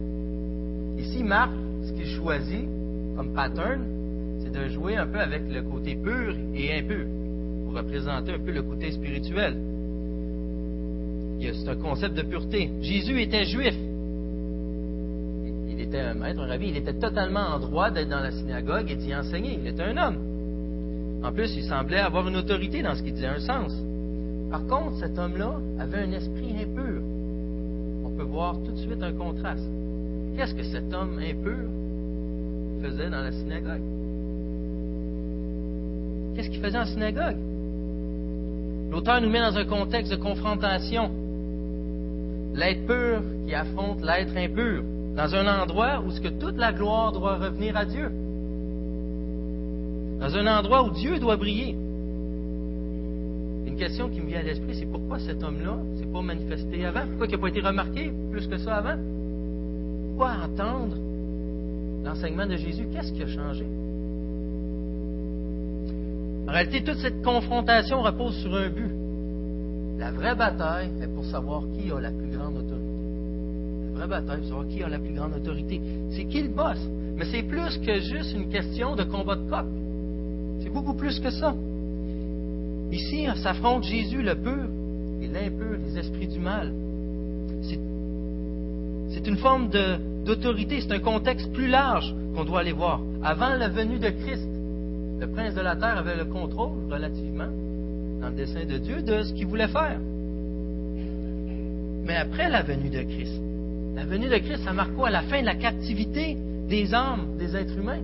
Ici, 0.98 1.24
Marc, 1.24 1.52
ce 1.86 1.94
qu'il 1.94 2.08
choisit 2.08 2.71
comme 3.22 3.34
pattern, 3.34 3.84
c'est 4.42 4.52
de 4.52 4.68
jouer 4.70 4.96
un 4.96 5.06
peu 5.06 5.20
avec 5.20 5.44
le 5.48 5.62
côté 5.62 5.96
pur 5.96 6.36
et 6.56 6.80
impur, 6.80 7.06
pour 7.64 7.76
représenter 7.76 8.32
un 8.34 8.40
peu 8.40 8.52
le 8.52 8.64
côté 8.64 8.92
spirituel. 8.92 9.56
C'est 11.40 11.70
un 11.70 11.76
concept 11.76 12.16
de 12.16 12.24
pureté. 12.24 12.72
Jésus 12.82 13.22
était 13.22 13.46
juif 13.46 13.76
était 15.82 16.00
un 16.00 16.14
maître, 16.14 16.40
un 16.40 16.48
rabbi, 16.48 16.68
il 16.70 16.78
était 16.78 16.94
totalement 16.94 17.56
en 17.56 17.60
droit 17.60 17.90
d'être 17.90 18.10
dans 18.10 18.20
la 18.20 18.32
synagogue 18.32 18.90
et 18.92 18.96
d'y 18.96 19.16
enseigner. 19.16 19.58
Il 19.60 19.68
était 19.68 19.82
un 19.82 19.98
homme. 19.98 20.18
En 21.24 21.32
plus, 21.32 21.56
il 21.56 21.64
semblait 21.64 22.00
avoir 22.00 22.28
une 22.28 22.38
autorité 22.38 22.84
dans 22.84 22.94
ce 22.94 23.02
qu'il 23.02 23.14
disait, 23.14 23.28
un 23.28 23.40
sens. 23.40 23.74
Par 24.52 24.66
contre, 24.68 24.98
cet 25.00 25.18
homme-là 25.18 25.56
avait 25.80 26.00
un 26.00 26.12
esprit 26.12 26.54
impur. 26.62 27.02
On 28.06 28.12
peut 28.12 28.24
voir 28.24 28.56
tout 28.64 28.72
de 28.72 28.78
suite 28.78 29.02
un 29.02 29.14
contraste. 29.14 29.68
Qu'est-ce 30.38 30.54
que 30.54 30.64
cet 30.64 30.94
homme 30.94 31.20
impur 31.20 31.68
faisait 32.82 33.10
dans 33.10 33.22
la 33.22 33.32
synagogue? 33.32 33.82
Qu'est-ce 36.36 36.50
qu'il 36.50 36.62
faisait 36.62 36.78
en 36.78 36.86
synagogue? 36.86 37.38
L'auteur 38.92 39.22
nous 39.22 39.30
met 39.30 39.40
dans 39.40 39.58
un 39.58 39.66
contexte 39.66 40.12
de 40.12 40.18
confrontation. 40.18 41.12
L'être 42.54 42.86
pur 42.86 43.22
qui 43.46 43.54
affronte 43.54 44.02
l'être 44.02 44.36
impur 44.36 44.84
dans 45.16 45.36
un 45.36 45.62
endroit 45.62 46.02
où 46.06 46.12
ce 46.12 46.20
que 46.20 46.28
toute 46.28 46.58
la 46.58 46.74
gloire 46.74 47.12
doit 47.12 47.38
revenir 47.38 47.78
à 47.78 47.86
Dieu. 47.86 48.10
Dans 50.20 50.36
un 50.36 50.60
endroit 50.60 50.84
où 50.84 50.92
Dieu 50.92 51.20
doit 51.20 51.38
briller. 51.38 51.76
Une 53.66 53.76
question 53.78 54.10
qui 54.10 54.22
me 54.22 54.28
vient 54.28 54.40
à 54.40 54.44
l'esprit, 54.44 54.76
c'est 54.76 54.86
pourquoi 54.86 55.20
cet 55.20 55.42
homme-là 55.44 55.78
s'est 55.98 56.12
pas 56.12 56.22
manifesté 56.22 56.86
avant? 56.86 57.08
Pourquoi 57.08 57.28
il 57.28 57.32
n'a 57.32 57.38
pas 57.38 57.48
été 57.48 57.62
remarqué 57.62 58.12
plus 58.32 58.48
que 58.48 58.58
ça 58.58 58.76
avant? 58.76 58.98
Pourquoi 60.10 60.32
entendre 60.44 60.98
l'enseignement 62.04 62.48
de 62.48 62.56
Jésus? 62.56 62.88
Qu'est-ce 62.92 63.12
qui 63.14 63.24
a 63.24 63.28
changé? 63.28 63.66
En 66.48 66.52
réalité, 66.52 66.84
toute 66.84 66.98
cette 66.98 67.22
confrontation 67.22 68.02
repose 68.02 68.36
sur 68.38 68.56
un 68.56 68.70
but. 68.70 68.92
La 69.98 70.12
vraie 70.12 70.36
bataille 70.36 70.90
est 71.02 71.08
pour 71.08 71.26
savoir 71.26 71.64
qui 71.78 71.92
a 71.92 72.00
la 72.00 72.12
plus 72.12 72.30
grande 72.36 72.58
autorité 72.58 72.92
bataille 74.12 74.44
savoir 74.44 74.68
qui 74.68 74.84
a 74.84 74.90
la 74.90 75.00
plus 75.00 75.14
grande 75.14 75.34
autorité. 75.36 75.82
C'est 76.12 76.26
qui 76.26 76.42
le 76.42 76.50
boss? 76.50 76.78
Mais 77.16 77.26
c'est 77.26 77.44
plus 77.44 77.78
que 77.78 78.00
juste 78.00 78.34
une 78.34 78.50
question 78.50 78.96
de 78.96 79.04
combat 79.04 79.36
de 79.36 79.50
coq. 79.50 79.66
C'est 80.62 80.70
beaucoup 80.70 80.94
plus 80.94 81.20
que 81.20 81.30
ça. 81.32 81.56
Ici, 82.92 83.28
s'affronte 83.42 83.84
Jésus 83.84 84.22
le 84.22 84.36
pur 84.36 84.68
et 85.22 85.28
l'impur, 85.28 85.78
les 85.86 85.98
esprits 85.98 86.28
du 86.28 86.40
mal. 86.40 86.72
C'est 89.12 89.28
une 89.28 89.38
forme 89.38 89.70
d'autorité, 90.26 90.82
c'est 90.82 90.94
un 90.94 91.00
contexte 91.00 91.52
plus 91.54 91.68
large 91.68 92.14
qu'on 92.36 92.44
doit 92.44 92.62
aller 92.62 92.72
voir. 92.72 93.02
Avant 93.24 93.56
la 93.56 93.68
venue 93.70 94.00
de 94.00 94.10
Christ, 94.10 94.48
le 95.20 95.28
prince 95.28 95.54
de 95.54 95.62
la 95.62 95.76
terre 95.76 95.98
avait 95.98 96.16
le 96.16 96.26
contrôle 96.26 96.72
relativement, 96.90 97.50
dans 98.22 98.30
le 98.30 98.36
dessein 98.36 98.66
de 98.66 98.78
Dieu, 98.78 99.02
de 99.02 99.24
ce 99.24 99.34
qu'il 99.34 99.48
voulait 99.48 99.68
faire. 99.68 100.00
Mais 102.04 102.16
après 102.16 102.50
la 102.50 102.64
venue 102.64 102.90
de 102.90 103.02
Christ, 103.02 103.42
la 103.96 104.06
venue 104.06 104.30
de 104.30 104.38
Christ, 104.38 104.64
ça 104.64 104.74
marque 104.74 104.94
quoi? 104.94 105.10
La 105.10 105.22
fin 105.24 105.42
de 105.42 105.46
la 105.46 105.56
captivité 105.56 106.38
des 106.68 106.94
âmes, 106.94 107.38
des 107.38 107.56
êtres 107.56 107.78
humains. 107.78 108.02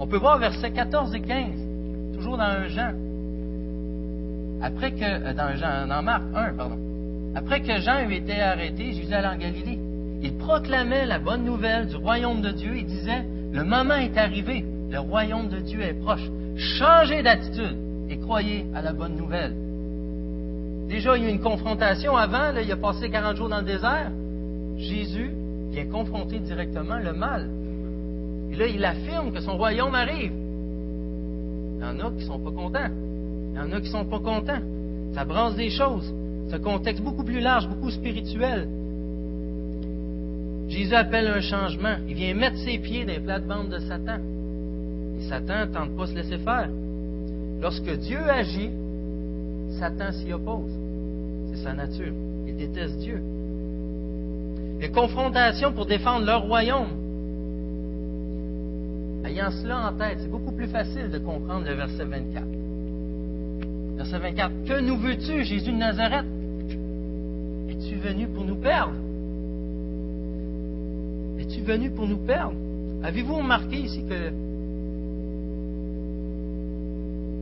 On 0.00 0.06
peut 0.06 0.16
voir 0.16 0.38
versets 0.38 0.72
14 0.72 1.14
et 1.14 1.20
15, 1.20 2.14
toujours 2.14 2.36
dans 2.36 2.44
un 2.44 2.68
Jean. 2.68 2.92
Après 4.62 4.92
que, 4.92 5.04
euh, 5.04 5.34
dans, 5.34 5.54
Jean, 5.56 5.86
dans 5.86 6.02
Marc 6.02 6.22
1, 6.34 6.54
pardon. 6.54 6.78
Après 7.34 7.60
que 7.60 7.80
Jean 7.80 8.08
eut 8.08 8.14
été 8.14 8.40
arrêté, 8.40 8.92
Jésus 8.92 9.12
allait 9.12 9.28
en 9.28 9.36
Galilée. 9.36 9.78
Il 10.22 10.36
proclamait 10.38 11.06
la 11.06 11.18
bonne 11.18 11.44
nouvelle 11.44 11.88
du 11.88 11.96
royaume 11.96 12.40
de 12.40 12.50
Dieu. 12.50 12.72
Il 12.76 12.86
disait, 12.86 13.24
le 13.52 13.64
moment 13.64 13.96
est 13.96 14.16
arrivé, 14.16 14.64
le 14.90 14.98
royaume 15.00 15.48
de 15.48 15.58
Dieu 15.58 15.80
est 15.82 15.94
proche. 15.94 16.30
Changez 16.56 17.22
d'attitude 17.22 17.76
et 18.08 18.18
croyez 18.18 18.66
à 18.74 18.82
la 18.82 18.92
bonne 18.92 19.16
nouvelle. 19.16 19.54
Déjà, 20.88 21.16
il 21.16 21.24
y 21.24 21.26
a 21.26 21.30
eu 21.30 21.32
une 21.32 21.40
confrontation 21.40 22.16
avant, 22.16 22.52
il 22.56 22.70
a 22.70 22.76
passé 22.76 23.10
40 23.10 23.36
jours 23.36 23.48
dans 23.48 23.58
le 23.58 23.64
désert. 23.64 24.10
Jésus 24.76 25.30
vient 25.70 25.86
confronter 25.86 26.38
directement 26.38 26.98
le 26.98 27.12
mal. 27.12 27.48
Et 28.52 28.56
là, 28.56 28.66
il 28.66 28.84
affirme 28.84 29.32
que 29.32 29.40
son 29.40 29.56
royaume 29.56 29.94
arrive. 29.94 30.32
Il 31.76 31.80
y 31.80 31.84
en 31.84 31.98
a 31.98 32.10
qui 32.10 32.18
ne 32.18 32.28
sont 32.28 32.38
pas 32.38 32.52
contents. 32.52 32.90
Il 33.52 33.56
y 33.56 33.60
en 33.60 33.72
a 33.72 33.80
qui 33.80 33.86
ne 33.86 33.92
sont 33.92 34.04
pas 34.04 34.20
contents. 34.20 34.60
Ça 35.14 35.24
brasse 35.24 35.56
des 35.56 35.70
choses. 35.70 36.14
Un 36.52 36.58
contexte 36.60 37.02
beaucoup 37.02 37.24
plus 37.24 37.40
large, 37.40 37.68
beaucoup 37.68 37.90
spirituel. 37.90 38.68
Jésus 40.68 40.94
appelle 40.94 41.26
un 41.26 41.40
changement. 41.40 41.96
Il 42.08 42.14
vient 42.14 42.34
mettre 42.34 42.58
ses 42.58 42.78
pieds 42.78 43.04
dans 43.04 43.12
les 43.12 43.20
plates-bandes 43.20 43.70
de 43.70 43.78
Satan. 43.80 44.18
Et 45.18 45.22
Satan 45.28 45.66
ne 45.66 45.72
tente 45.72 45.96
pas 45.96 46.06
de 46.06 46.10
se 46.10 46.14
laisser 46.14 46.38
faire. 46.38 46.68
Lorsque 47.60 47.90
Dieu 47.98 48.18
agit, 48.30 48.70
Satan 49.78 50.12
s'y 50.12 50.32
oppose. 50.32 50.70
C'est 51.50 51.62
sa 51.64 51.72
nature. 51.72 52.12
Il 52.46 52.56
déteste 52.56 52.98
Dieu. 52.98 53.20
Les 54.80 54.90
confrontations 54.90 55.72
pour 55.72 55.86
défendre 55.86 56.26
leur 56.26 56.42
royaume. 56.42 56.90
Ayant 59.24 59.50
cela 59.50 59.88
en 59.88 59.92
tête, 59.92 60.18
c'est 60.20 60.30
beaucoup 60.30 60.52
plus 60.52 60.68
facile 60.68 61.10
de 61.10 61.18
comprendre 61.18 61.64
le 61.66 61.74
verset 61.74 62.04
24. 62.04 62.44
Verset 63.96 64.18
24. 64.18 64.52
Que 64.66 64.80
nous 64.80 64.96
veux-tu, 64.96 65.44
Jésus 65.44 65.70
de 65.70 65.76
Nazareth? 65.76 66.26
Es-tu 67.70 67.96
venu 67.96 68.26
pour 68.28 68.44
nous 68.44 68.56
perdre? 68.56 68.94
Es-tu 71.38 71.60
venu 71.62 71.90
pour 71.90 72.06
nous 72.06 72.18
perdre? 72.18 72.56
Avez-vous 73.02 73.36
remarqué 73.36 73.76
ici 73.76 74.04
que 74.08 74.32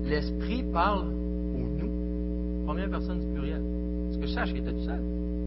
l'Esprit 0.08 0.64
parle 0.72 1.06
Première 2.66 2.90
personne 2.90 3.20
du 3.20 3.26
pluriel. 3.26 3.60
Parce 4.06 4.20
que 4.20 4.26
je 4.26 4.32
sache 4.32 4.48
qu'il 4.50 4.62
était 4.62 4.72
tout 4.72 4.84
seul? 4.84 5.00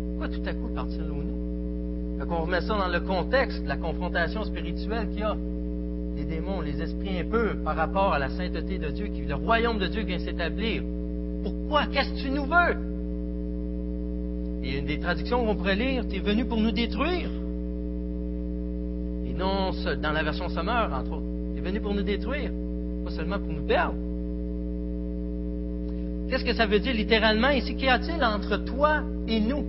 Pourquoi 0.10 0.28
tout 0.28 0.42
à 0.46 0.54
coup 0.54 0.68
partir 0.74 1.02
au 1.02 1.24
nous? 1.24 2.20
Fait 2.20 2.26
qu'on 2.28 2.42
remet 2.42 2.62
ça 2.62 2.78
dans 2.78 2.88
le 2.88 3.00
contexte 3.00 3.64
de 3.64 3.68
la 3.68 3.78
confrontation 3.78 4.44
spirituelle 4.44 5.10
qu'il 5.10 5.20
y 5.20 5.24
a. 5.24 5.36
Les 6.16 6.24
démons, 6.24 6.62
les 6.62 6.82
esprits 6.82 7.20
impurs 7.20 7.56
par 7.64 7.76
rapport 7.76 8.14
à 8.14 8.20
la 8.20 8.30
sainteté 8.30 8.78
de 8.78 8.90
Dieu, 8.90 9.10
le 9.28 9.36
royaume 9.36 9.80
de 9.80 9.88
Dieu 9.88 10.04
vient 10.04 10.20
s'établir. 10.20 10.84
Qu'est-ce 11.92 12.14
que 12.14 12.22
tu 12.22 12.30
nous 12.32 12.46
veux? 12.46 12.76
A 14.64 14.78
une 14.78 14.86
des 14.86 15.00
traductions 15.00 15.46
qu'on 15.46 15.56
pourrait 15.56 15.76
lire, 15.76 16.04
tu 16.08 16.18
es 16.18 16.20
venu 16.20 16.46
pour 16.46 16.60
nous 16.60 16.72
détruire. 16.72 17.30
Et 19.28 19.34
non 19.34 19.72
dans 20.02 20.12
la 20.12 20.24
version 20.24 20.50
Sommeur, 20.50 20.92
entre 20.94 21.12
autres. 21.12 21.26
Tu 21.54 21.60
es 21.60 21.64
venu 21.64 21.80
pour 21.80 21.94
nous 21.94 22.04
détruire, 22.04 22.52
pas 23.04 23.12
seulement 23.12 23.40
pour 23.40 23.54
nous 23.54 23.66
perdre. 23.66 23.96
Qu'est-ce 26.30 26.44
que 26.44 26.54
ça 26.54 26.66
veut 26.66 26.80
dire 26.80 26.94
littéralement? 26.94 27.50
Ici? 27.50 27.76
Qu'y 27.76 27.88
a-t-il 27.88 28.24
entre 28.24 28.58
toi 28.58 29.04
et 29.28 29.40
nous? 29.40 29.64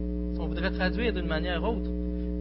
voudrait 0.47 0.71
traduire 0.71 1.13
d'une 1.13 1.27
manière 1.27 1.63
autre. 1.65 1.91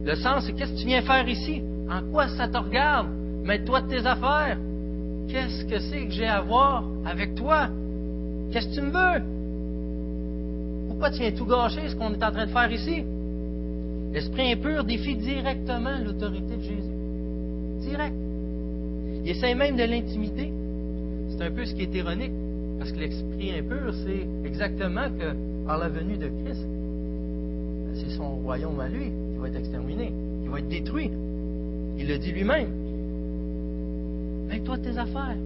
Le 0.04 0.14
sens, 0.14 0.44
c'est 0.46 0.52
qu'est-ce 0.54 0.72
que 0.72 0.78
tu 0.78 0.86
viens 0.86 1.02
faire 1.02 1.28
ici? 1.28 1.62
En 1.90 2.02
quoi 2.10 2.28
ça 2.28 2.48
te 2.48 2.56
regarde? 2.56 3.08
Mets-toi 3.44 3.82
de 3.82 3.88
tes 3.88 4.06
affaires. 4.06 4.56
Qu'est-ce 5.28 5.64
que 5.66 5.78
c'est 5.78 6.06
que 6.06 6.12
j'ai 6.12 6.26
à 6.26 6.40
voir 6.40 6.84
avec 7.04 7.34
toi? 7.34 7.68
Qu'est-ce 8.52 8.68
que 8.68 8.74
tu 8.74 8.80
me 8.80 8.90
veux? 8.90 9.35
Pourquoi 10.96 11.10
tu 11.10 11.18
viens 11.18 11.32
tout 11.32 11.44
gâcher 11.44 11.90
ce 11.90 11.94
qu'on 11.94 12.10
est 12.14 12.24
en 12.24 12.32
train 12.32 12.46
de 12.46 12.50
faire 12.50 12.72
ici? 12.72 13.04
L'esprit 14.14 14.52
impur 14.52 14.82
défie 14.82 15.14
directement 15.14 15.98
l'autorité 16.02 16.56
de 16.56 16.62
Jésus. 16.62 16.96
Direct. 17.80 18.14
Il 19.22 19.28
essaie 19.28 19.54
même 19.54 19.76
de 19.76 19.82
l'intimider. 19.82 20.50
C'est 21.28 21.44
un 21.44 21.50
peu 21.50 21.66
ce 21.66 21.74
qui 21.74 21.82
est 21.82 21.94
ironique, 21.94 22.32
parce 22.78 22.92
que 22.92 23.00
l'esprit 23.00 23.52
impur, 23.58 23.92
c'est 24.06 24.48
exactement 24.48 25.10
que 25.10 25.66
par 25.66 25.76
la 25.76 25.90
venue 25.90 26.16
de 26.16 26.28
Christ, 26.28 26.66
c'est 27.96 28.16
son 28.16 28.36
royaume 28.36 28.80
à 28.80 28.88
lui 28.88 29.10
qui 29.10 29.38
va 29.38 29.48
être 29.48 29.58
exterminé, 29.58 30.14
qui 30.42 30.48
va 30.48 30.60
être 30.60 30.68
détruit. 30.68 31.10
Il 31.98 32.08
le 32.08 32.16
dit 32.16 32.32
lui-même. 32.32 32.70
Mets-toi 34.48 34.78
tes 34.78 34.96
affaires. 34.96 35.36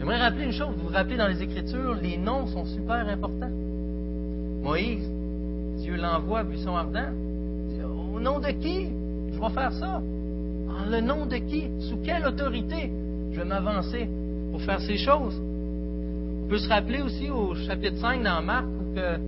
J'aimerais 0.00 0.16
rappeler 0.16 0.44
une 0.44 0.52
chose. 0.52 0.74
Vous 0.78 0.88
vous 0.88 0.94
rappelez 0.94 1.18
dans 1.18 1.28
les 1.28 1.42
Écritures, 1.42 1.94
les 2.00 2.16
noms 2.16 2.46
sont 2.46 2.64
super 2.64 3.06
importants. 3.06 3.50
Moïse, 4.62 5.06
Dieu 5.82 5.96
l'envoie, 5.96 6.42
buisson 6.42 6.74
ardent. 6.74 7.12
Au 8.14 8.18
nom 8.18 8.38
de 8.38 8.48
qui? 8.48 8.88
Je 9.30 9.38
vais 9.38 9.50
faire 9.50 9.72
ça? 9.74 10.00
En 10.70 10.90
le 10.90 11.02
nom 11.02 11.26
de 11.26 11.36
qui? 11.36 11.68
Sous 11.80 11.98
quelle 11.98 12.26
autorité? 12.26 12.90
Je 13.32 13.40
vais 13.40 13.44
m'avancer 13.44 14.08
pour 14.50 14.62
faire 14.62 14.80
ces 14.80 14.96
choses? 14.96 15.38
On 15.38 16.48
peut 16.48 16.58
se 16.58 16.68
rappeler 16.70 17.02
aussi 17.02 17.28
au 17.28 17.54
chapitre 17.54 17.98
5 17.98 18.22
dans 18.24 18.40
Marc 18.40 18.64
où 18.64 18.94
que 18.94 19.18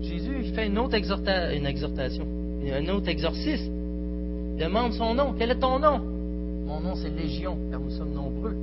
Jésus 0.00 0.54
fait 0.54 0.68
une 0.68 0.78
autre 0.78 0.96
une 0.96 1.66
exhortation, 1.66 2.26
un 2.72 2.88
autre 2.88 3.08
exorcisme. 3.08 3.72
Il 4.56 4.64
demande 4.64 4.94
son 4.94 5.12
nom. 5.12 5.34
Quel 5.36 5.50
est 5.50 5.60
ton 5.60 5.78
nom? 5.78 6.00
Mon 6.66 6.80
nom, 6.80 6.94
c'est 6.94 7.10
Légion, 7.10 7.58
car 7.70 7.78
nous 7.78 7.90
sommes 7.90 8.14
nombreux. 8.14 8.56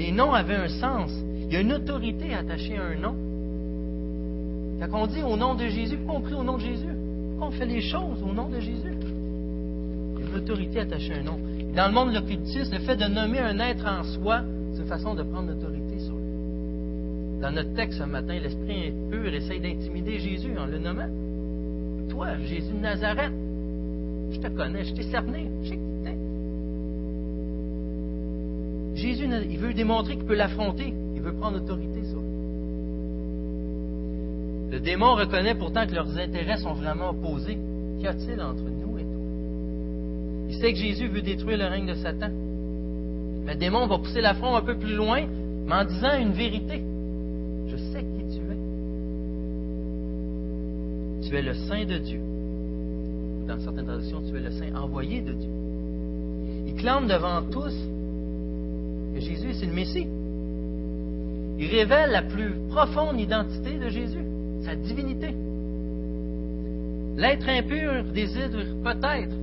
Les 0.00 0.12
noms 0.12 0.32
avaient 0.32 0.54
un 0.54 0.68
sens. 0.68 1.10
Il 1.42 1.52
y 1.52 1.56
a 1.56 1.60
une 1.60 1.74
autorité 1.74 2.32
attachée 2.32 2.74
à 2.78 2.84
un 2.84 2.94
nom. 2.94 3.14
Quand 4.80 5.02
on 5.02 5.06
dit 5.06 5.22
au 5.22 5.36
nom 5.36 5.54
de 5.54 5.66
Jésus, 5.66 5.98
pourquoi 5.98 6.16
on 6.16 6.22
prie 6.22 6.34
au 6.34 6.42
nom 6.42 6.56
de 6.56 6.62
Jésus? 6.62 6.94
Pourquoi 7.32 7.48
on 7.48 7.50
fait 7.50 7.66
les 7.66 7.82
choses 7.82 8.22
au 8.22 8.32
nom 8.32 8.48
de 8.48 8.60
Jésus? 8.60 8.94
Il 8.96 10.20
y 10.20 10.24
a 10.24 10.30
une 10.30 10.36
autorité 10.36 10.80
attachée 10.80 11.12
à 11.12 11.18
un 11.18 11.22
nom. 11.22 11.38
Dans 11.76 11.86
le 11.88 11.92
monde 11.92 12.08
de 12.08 12.14
l'occultisme, 12.14 12.72
le 12.72 12.78
fait 12.78 12.96
de 12.96 13.04
nommer 13.04 13.40
un 13.40 13.58
être 13.58 13.86
en 13.86 14.02
soi, 14.04 14.40
c'est 14.72 14.80
une 14.80 14.88
façon 14.88 15.14
de 15.14 15.22
prendre 15.22 15.48
l'autorité 15.48 15.98
sur 15.98 16.14
lui. 16.14 17.42
Dans 17.42 17.50
notre 17.50 17.74
texte 17.74 17.98
ce 17.98 18.04
matin, 18.04 18.38
l'Esprit 18.42 18.94
pur 19.10 19.34
essaye 19.34 19.60
d'intimider 19.60 20.18
Jésus 20.18 20.56
en 20.58 20.64
le 20.64 20.78
nommant. 20.78 21.10
Toi, 22.08 22.38
Jésus 22.38 22.72
de 22.72 22.80
Nazareth, 22.80 23.34
je 24.30 24.40
te 24.40 24.48
connais, 24.48 24.82
je 24.82 24.94
t'ai 24.94 25.02
cerné, 25.02 25.50
je 25.62 25.68
sais 25.68 25.78
Jésus, 29.00 29.26
il 29.50 29.58
veut 29.58 29.72
démontrer 29.72 30.16
qu'il 30.16 30.26
peut 30.26 30.34
l'affronter. 30.34 30.92
Il 31.14 31.22
veut 31.22 31.32
prendre 31.32 31.56
autorité 31.56 32.04
sur 32.04 32.18
lui. 32.20 32.28
Le 34.72 34.78
démon 34.78 35.14
reconnaît 35.14 35.54
pourtant 35.54 35.86
que 35.86 35.94
leurs 35.94 36.18
intérêts 36.18 36.58
sont 36.58 36.74
vraiment 36.74 37.10
opposés. 37.10 37.58
Qu'y 37.98 38.06
a-t-il 38.06 38.40
entre 38.40 38.62
nous 38.62 38.98
et 38.98 39.02
toi? 39.02 39.20
Il 40.50 40.54
sait 40.56 40.72
que 40.72 40.78
Jésus 40.78 41.08
veut 41.08 41.22
détruire 41.22 41.56
le 41.58 41.64
règne 41.64 41.86
de 41.86 41.94
Satan. 41.94 42.30
Le 43.46 43.54
démon 43.54 43.86
va 43.86 43.96
pousser 43.98 44.20
l'affront 44.20 44.54
un 44.54 44.60
peu 44.60 44.76
plus 44.76 44.94
loin, 44.94 45.22
mais 45.66 45.74
en 45.74 45.84
disant 45.84 46.18
une 46.20 46.32
vérité. 46.32 46.82
Je 47.68 47.76
sais 47.76 48.04
qui 48.04 48.24
tu 48.36 48.42
es. 48.52 48.58
Tu 51.28 51.36
es 51.36 51.42
le 51.42 51.54
Saint 51.54 51.86
de 51.86 51.96
Dieu. 51.96 52.20
Dans 53.48 53.58
certaines 53.60 53.86
traductions, 53.86 54.22
tu 54.30 54.36
es 54.36 54.40
le 54.40 54.50
Saint 54.50 54.74
envoyé 54.74 55.22
de 55.22 55.32
Dieu. 55.32 55.50
Il 56.66 56.74
clame 56.74 57.06
devant 57.06 57.42
tous 57.50 57.74
Jésus, 59.20 59.54
c'est 59.54 59.66
le 59.66 59.72
Messie. 59.72 60.06
Il 61.58 61.66
révèle 61.66 62.10
la 62.10 62.22
plus 62.22 62.54
profonde 62.70 63.20
identité 63.20 63.78
de 63.78 63.88
Jésus, 63.88 64.24
sa 64.64 64.74
divinité. 64.74 65.34
L'être 67.16 67.48
impur 67.48 68.04
désire 68.14 68.50
peut-être, 68.82 69.34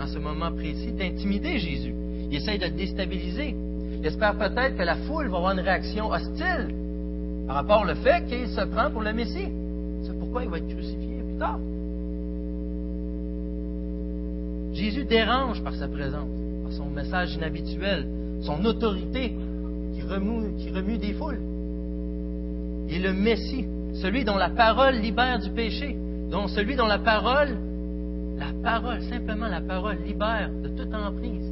en 0.00 0.06
ce 0.06 0.18
moment 0.18 0.52
précis, 0.52 0.92
d'intimider 0.92 1.58
Jésus. 1.58 1.94
Il 2.30 2.36
essaye 2.36 2.58
de 2.58 2.66
le 2.66 2.70
déstabiliser. 2.70 3.56
Il 3.98 4.06
espère 4.06 4.36
peut-être 4.36 4.76
que 4.76 4.82
la 4.82 4.96
foule 4.96 5.28
va 5.28 5.38
avoir 5.38 5.52
une 5.52 5.60
réaction 5.60 6.10
hostile 6.10 6.74
par 7.46 7.56
rapport 7.56 7.82
au 7.82 7.94
fait 7.96 8.24
qu'il 8.26 8.48
se 8.48 8.60
prend 8.62 8.90
pour 8.90 9.02
le 9.02 9.12
Messie. 9.12 9.48
C'est 10.04 10.18
pourquoi 10.18 10.44
il 10.44 10.50
va 10.50 10.58
être 10.58 10.68
crucifié 10.68 11.22
plus 11.26 11.38
tard. 11.38 11.58
Jésus 14.74 15.04
dérange 15.04 15.62
par 15.62 15.74
sa 15.74 15.88
présence, 15.88 16.28
par 16.62 16.72
son 16.72 16.86
message 16.90 17.34
inhabituel, 17.34 18.06
son 18.44 18.64
autorité 18.66 19.34
qui 19.94 20.02
remue, 20.02 20.98
des 20.98 21.14
foules. 21.14 21.40
Est 22.90 22.98
le 22.98 23.12
Messie, 23.12 23.66
celui 23.94 24.24
dont 24.24 24.36
la 24.36 24.50
parole 24.50 24.96
libère 24.96 25.38
du 25.40 25.50
péché, 25.50 25.96
dont 26.30 26.46
celui 26.48 26.76
dont 26.76 26.86
la 26.86 26.98
parole, 26.98 27.56
la 28.36 28.52
parole, 28.62 29.02
simplement 29.02 29.48
la 29.48 29.62
parole, 29.62 29.96
libère 30.04 30.50
de 30.62 30.68
toute 30.68 30.94
emprise. 30.94 31.50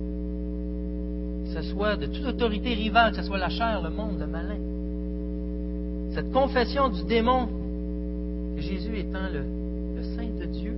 Que 1.47 1.63
ce 1.63 1.71
soit 1.71 1.97
de 1.97 2.07
toute 2.07 2.27
autorité 2.27 2.75
rivale, 2.75 3.13
que 3.13 3.17
ce 3.17 3.23
soit 3.23 3.39
la 3.39 3.49
chair, 3.49 3.81
le 3.83 3.91
monde, 3.91 4.19
le 4.21 4.27
malin. 4.27 4.59
Cette 6.15 6.31
confession 6.31 6.91
du 6.91 7.05
démon, 7.05 7.49
que 8.55 8.61
Jésus 8.61 8.99
étant 8.99 9.29
le, 9.33 9.45
Saint 10.17 10.27
de 10.41 10.47
Dieu, 10.47 10.75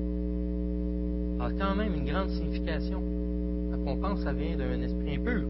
a 1.41 1.49
quand 1.59 1.75
même 1.75 1.95
une 1.95 2.05
grande 2.05 2.29
signification. 2.29 3.03
On 3.87 3.97
pense 3.97 4.21
ça 4.21 4.33
vient 4.33 4.57
d'un 4.57 4.81
esprit 4.83 5.17
impur. 5.17 5.43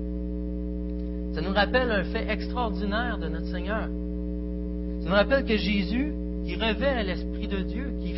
Ça 1.34 1.40
nous 1.40 1.52
rappelle 1.52 1.90
un 1.90 2.04
fait 2.04 2.30
extraordinaire 2.30 3.18
de 3.18 3.28
notre 3.28 3.46
Seigneur. 3.46 3.88
Ça 5.02 5.08
nous 5.08 5.14
rappelle 5.14 5.44
que 5.44 5.56
Jésus, 5.56 6.12
qui 6.46 6.54
revêt 6.54 7.02
l'Esprit 7.02 7.48
de 7.48 7.58
Dieu, 7.62 7.90
qui, 8.00 8.12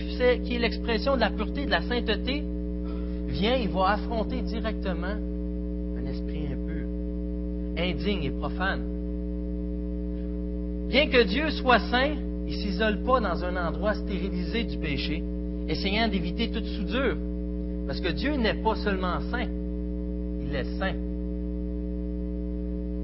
qui 0.45 0.55
est 0.55 0.59
l'expression 0.59 1.15
de 1.17 1.21
la 1.21 1.31
pureté, 1.31 1.65
de 1.65 1.71
la 1.71 1.81
sainteté, 1.81 2.45
vient, 3.29 3.57
il 3.57 3.69
va 3.71 3.93
affronter 3.93 4.43
directement 4.43 5.17
un 5.99 6.07
esprit 6.07 6.47
impur, 6.47 6.87
indigne 7.79 8.25
et 8.25 8.31
profane. 8.31 8.83
Bien 10.89 11.09
que 11.09 11.25
Dieu 11.25 11.51
soit 11.51 11.81
saint, 11.81 12.15
il 12.47 12.55
ne 12.55 12.63
s'isole 12.63 13.03
pas 13.03 13.21
dans 13.21 13.45
un 13.45 13.57
endroit 13.57 13.95
stérilisé 13.95 14.65
du 14.65 14.77
péché, 14.77 15.23
essayant 15.69 16.09
d'éviter 16.09 16.51
toute 16.51 16.67
soudure. 16.67 17.17
Parce 17.87 18.01
que 18.01 18.09
Dieu 18.09 18.37
n'est 18.37 18.63
pas 18.63 18.77
seulement 18.77 19.21
saint, 19.31 19.49
il 20.43 20.55
est 20.55 20.79
saint. 20.79 21.06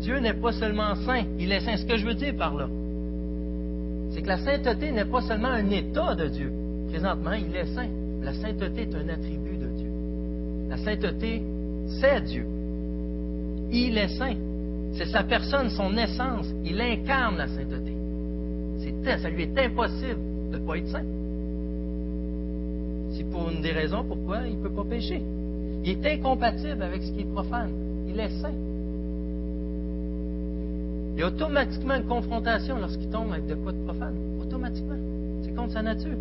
Dieu 0.03 0.19
n'est 0.19 0.35
pas 0.35 0.53
seulement 0.53 0.97
saint, 1.07 1.23
il 1.39 1.53
est 1.53 1.61
saint. 1.61 1.77
Ce 1.77 1.87
que 1.87 1.97
je 1.97 2.05
veux 2.05 2.15
dire 2.15 2.35
par 2.37 2.55
là, 2.55 2.69
c'est 4.11 4.21
que 4.21 4.29
la 4.29 4.39
sainteté 4.39 4.91
n'est 4.91 5.05
pas 5.05 5.23
seulement 5.23 5.49
un 5.49 5.71
état 5.71 6.15
de 6.17 6.27
Dieu. 6.27 6.53
Présentement, 6.91 7.33
il 7.33 7.55
est 7.55 7.73
saint. 7.73 7.89
La 8.23 8.35
sainteté 8.35 8.83
est 8.83 8.95
un 8.95 9.09
attribut 9.09 9.57
de 9.57 9.69
Dieu. 9.69 9.91
La 10.69 10.77
sainteté, 10.77 11.43
c'est 12.01 12.21
Dieu. 12.23 12.45
Il 13.71 13.97
est 13.97 14.09
saint. 14.19 14.35
C'est 14.95 15.07
sa 15.07 15.23
personne, 15.23 15.71
son 15.71 15.97
essence. 15.97 16.47
Il 16.65 16.81
incarne 16.81 17.37
la 17.37 17.47
sainteté. 17.47 17.95
ça 19.23 19.31
lui 19.31 19.45
est 19.45 19.59
impossible 19.59 20.19
de 20.51 20.59
ne 20.59 20.67
pas 20.67 20.79
être 20.79 20.89
saint. 20.89 21.05
C'est 23.17 23.31
pour 23.31 23.51
une 23.51 23.63
des 23.63 23.73
raisons 23.73 24.05
pourquoi 24.05 24.41
il 24.49 24.59
ne 24.59 24.63
peut 24.63 24.75
pas 24.75 24.85
pécher. 24.85 25.23
Il 25.85 25.91
est 25.91 26.19
incompatible 26.19 26.83
avec 26.83 27.03
ce 27.03 27.13
qui 27.13 27.21
est 27.21 27.33
profane. 27.33 27.71
Il 28.09 28.19
est 28.19 28.41
saint. 28.41 28.72
Il 31.15 31.21
y 31.21 31.23
a 31.23 31.27
automatiquement 31.27 31.95
une 31.95 32.07
confrontation 32.07 32.79
lorsqu'il 32.79 33.09
tombe 33.11 33.33
avec 33.33 33.47
de 33.47 33.55
quoi 33.55 33.73
de 33.73 33.85
profane. 33.85 34.15
Automatiquement. 34.41 34.97
C'est 35.43 35.55
contre 35.55 35.73
sa 35.73 35.83
nature. 35.83 36.17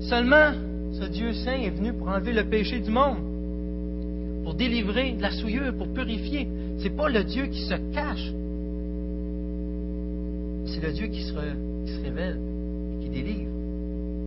Seulement, 0.00 0.52
ce 0.92 1.04
Dieu 1.04 1.32
saint 1.32 1.60
est 1.60 1.70
venu 1.70 1.92
pour 1.92 2.08
enlever 2.08 2.32
le 2.32 2.44
péché 2.44 2.80
du 2.80 2.90
monde, 2.90 3.18
pour 4.44 4.54
délivrer 4.54 5.12
de 5.12 5.22
la 5.22 5.30
souillure, 5.30 5.72
pour 5.74 5.88
purifier. 5.88 6.48
Ce 6.78 6.84
n'est 6.84 6.90
pas 6.90 7.08
le 7.08 7.22
Dieu 7.24 7.46
qui 7.46 7.62
se 7.62 7.74
cache. 7.92 8.32
C'est 10.66 10.82
le 10.82 10.92
Dieu 10.92 11.06
qui 11.06 11.22
se, 11.22 11.32
qui 11.32 11.92
se 11.92 12.02
révèle 12.02 12.38
et 12.92 13.04
qui 13.04 13.10
délivre, 13.10 13.50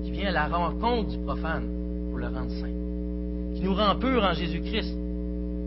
qui 0.06 0.12
vient 0.12 0.30
à 0.30 0.32
la 0.32 0.48
rencontre 0.48 1.10
du 1.10 1.18
profane 1.20 1.64
pour 2.10 2.20
le 2.20 2.28
rendre 2.28 2.52
saint, 2.52 3.56
qui 3.56 3.62
nous 3.64 3.74
rend 3.74 3.96
pur 3.96 4.24
en 4.24 4.34
Jésus-Christ, 4.34 4.96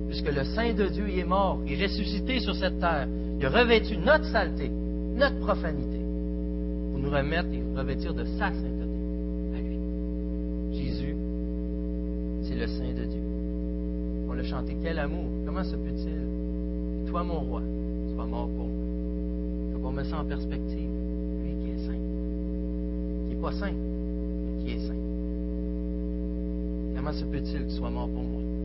puisque 0.09 0.33
le 0.33 0.45
Saint 0.45 0.73
de 0.73 0.87
Dieu 0.89 1.09
est 1.09 1.25
mort, 1.25 1.61
il 1.67 1.81
est 1.83 1.87
ressuscité 1.87 2.41
sur 2.41 2.55
cette 2.55 2.81
terre, 2.81 3.07
il 3.41 3.47
a 3.47 3.49
revêtu 3.49 3.97
notre 3.97 4.27
saleté, 4.27 4.71
notre 5.17 5.39
profanité, 5.39 5.99
pour 6.93 7.01
nous 7.01 7.09
remettre 7.09 7.49
et 7.55 7.63
revêtir 7.75 8.13
de 8.13 8.25
sa 8.25 8.53
sainteté 8.53 8.85
à 9.57 9.61
lui. 9.61 9.79
Jésus, 10.73 11.17
c'est 12.43 12.55
le 12.55 12.67
Saint 12.67 12.93
de 12.93 13.05
Dieu. 13.05 13.23
On 14.29 14.35
l'a 14.35 14.45
chanté, 14.45 14.77
quel 14.83 14.99
amour, 14.99 15.25
comment 15.47 15.65
se 15.65 15.75
peut-il, 15.75 17.09
toi 17.11 17.25
mon 17.25 17.41
roi, 17.41 17.63
sois 18.15 18.27
mort 18.27 18.49
pour 18.49 18.67
moi? 18.67 19.73
Faut 19.73 19.79
qu'on 19.79 19.93
met 19.93 20.05
ça 20.05 20.21
en 20.21 20.25
perspective. 20.27 20.91
Lui 21.43 21.55
qui 21.65 21.71
est 21.71 21.87
saint, 21.87 21.95
qui 23.27 23.35
n'est 23.35 23.41
pas 23.41 23.53
saint, 23.53 23.73
mais 23.73 24.65
qui 24.65 24.73
est 24.73 24.93
comment 26.95 27.13
se 27.13 27.25
peut-il 27.25 27.63
qu'il 27.65 27.71
soit 27.71 27.89
mort 27.89 28.11
pour 28.11 28.23
moi? 28.23 28.60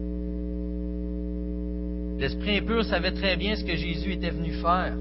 L'esprit 2.17 2.58
impur 2.60 2.86
savait 2.86 3.12
très 3.12 3.36
bien 3.36 3.56
ce 3.56 3.63
que 3.63 3.75
Jésus 3.75 4.13
était 4.13 4.30
venu 4.30 4.54
faire. 4.54 4.93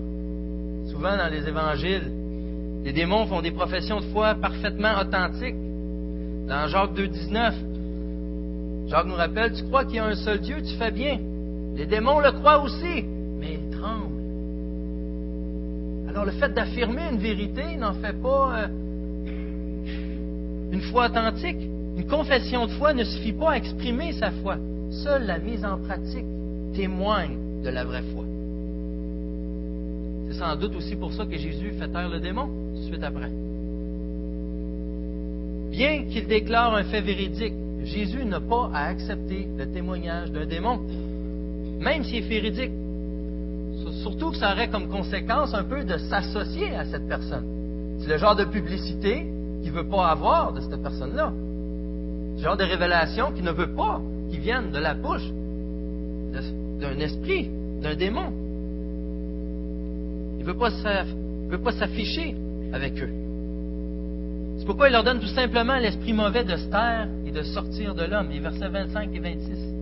Souvent 0.91 1.17
dans 1.17 1.29
les 1.31 1.47
évangiles, 1.47 2.11
les 2.85 2.93
démons 2.93 3.27
font 3.27 3.41
des 3.41 3.53
professions 3.53 4.01
de 4.01 4.07
foi 4.07 4.35
parfaitement 4.35 5.01
authentiques. 5.01 5.55
Dans 6.49 6.67
Jacques 6.67 6.95
2,19, 6.95 8.89
Jacques 8.89 9.07
nous 9.07 9.15
rappelle, 9.15 9.53
tu 9.53 9.63
crois 9.65 9.85
qu'il 9.85 9.95
y 9.97 9.99
a 9.99 10.07
un 10.07 10.17
seul 10.17 10.41
Dieu, 10.41 10.57
tu 10.61 10.75
fais 10.75 10.91
bien. 10.91 11.19
Les 11.77 11.87
démons 11.87 12.19
le 12.19 12.33
croient 12.33 12.61
aussi, 12.63 13.05
mais 13.39 13.55
ils 13.55 13.71
tremblent. 13.71 14.13
Alors 16.09 16.25
le 16.25 16.33
fait 16.33 16.53
d'affirmer 16.53 17.03
une 17.13 17.19
vérité 17.19 17.77
n'en 17.77 17.95
fait 17.95 18.21
pas 18.21 18.57
euh, 18.57 18.67
une 20.73 20.83
foi 20.91 21.07
authentique. 21.07 21.63
Une 21.97 22.07
confession 22.09 22.67
de 22.67 22.73
foi 22.73 22.93
ne 22.93 23.05
suffit 23.05 23.33
pas 23.33 23.53
à 23.53 23.57
exprimer 23.57 24.13
sa 24.13 24.33
foi. 24.43 24.57
Seule 24.91 25.27
la 25.27 25.39
mise 25.39 25.65
en 25.65 25.79
pratique 25.79 26.27
témoigne 26.75 27.63
de 27.63 27.71
la 27.71 27.85
vraie 27.85 28.03
foi. 28.03 28.25
C'est 30.29 30.39
sans 30.39 30.57
doute 30.57 30.75
aussi 30.77 30.97
pour 30.97 31.13
ça 31.13 31.25
que 31.25 31.37
Jésus 31.37 31.73
fait 31.79 31.89
taire 31.89 32.09
le 32.09 32.21
démon 32.21 32.49
de 32.75 32.83
suite 32.83 33.03
après. 33.03 33.31
Bien 35.71 36.05
qu'il 36.05 36.27
déclare 36.27 36.75
un 36.75 36.85
fait 36.85 37.01
véridique, 37.01 37.55
Jésus 37.85 38.25
n'a 38.25 38.41
pas 38.41 38.71
à 38.73 38.87
accepter 38.87 39.47
le 39.57 39.67
témoignage 39.67 40.31
d'un 40.31 40.47
démon, 40.47 40.81
même 41.81 42.05
s'il 42.05 42.17
est 42.17 42.29
véridique. 42.29 42.73
Surtout 44.03 44.31
que 44.31 44.37
ça 44.37 44.53
aurait 44.53 44.69
comme 44.69 44.89
conséquence 44.89 45.55
un 45.55 45.65
peu 45.65 45.85
de 45.85 45.97
s'associer 45.97 46.75
à 46.75 46.85
cette 46.85 47.09
personne. 47.09 47.45
C'est 48.01 48.09
le 48.09 48.19
genre 48.19 48.37
de 48.37 48.45
publicité 48.45 49.27
qu'il 49.63 49.73
ne 49.73 49.77
veut 49.77 49.89
pas 49.89 50.09
avoir 50.09 50.53
de 50.53 50.61
cette 50.61 50.83
personne-là. 50.83 51.33
Ce 52.37 52.43
genre 52.43 52.57
de 52.57 52.65
révélation 52.65 53.33
qu'il 53.33 53.45
ne 53.45 53.53
veut 53.53 53.75
pas 53.75 54.01
qui 54.31 54.39
vienne 54.39 54.71
de 54.71 54.79
la 54.79 54.95
bouche 54.95 55.31
d'un 56.81 56.99
esprit, 56.99 57.49
d'un 57.83 57.95
démon. 57.95 58.33
Il 60.39 60.47
ne 60.47 60.53
veut 60.53 61.59
pas 61.59 61.73
s'afficher 61.73 62.35
avec 62.73 63.03
eux. 63.03 63.11
C'est 64.59 64.67
pourquoi 64.67 64.89
il 64.89 64.93
leur 64.93 65.05
donne 65.05 65.21
tout 65.21 65.27
simplement 65.27 65.77
l'esprit 65.77 66.13
mauvais 66.13 66.45
de 66.45 66.57
se 66.57 66.67
taire 66.69 67.09
et 67.27 67.31
de 67.31 67.43
sortir 67.43 67.95
de 67.95 68.05
l'homme. 68.05 68.31
Les 68.31 68.41
versets 68.41 68.69
25 68.69 69.11
et 69.15 69.19
26. 69.19 69.75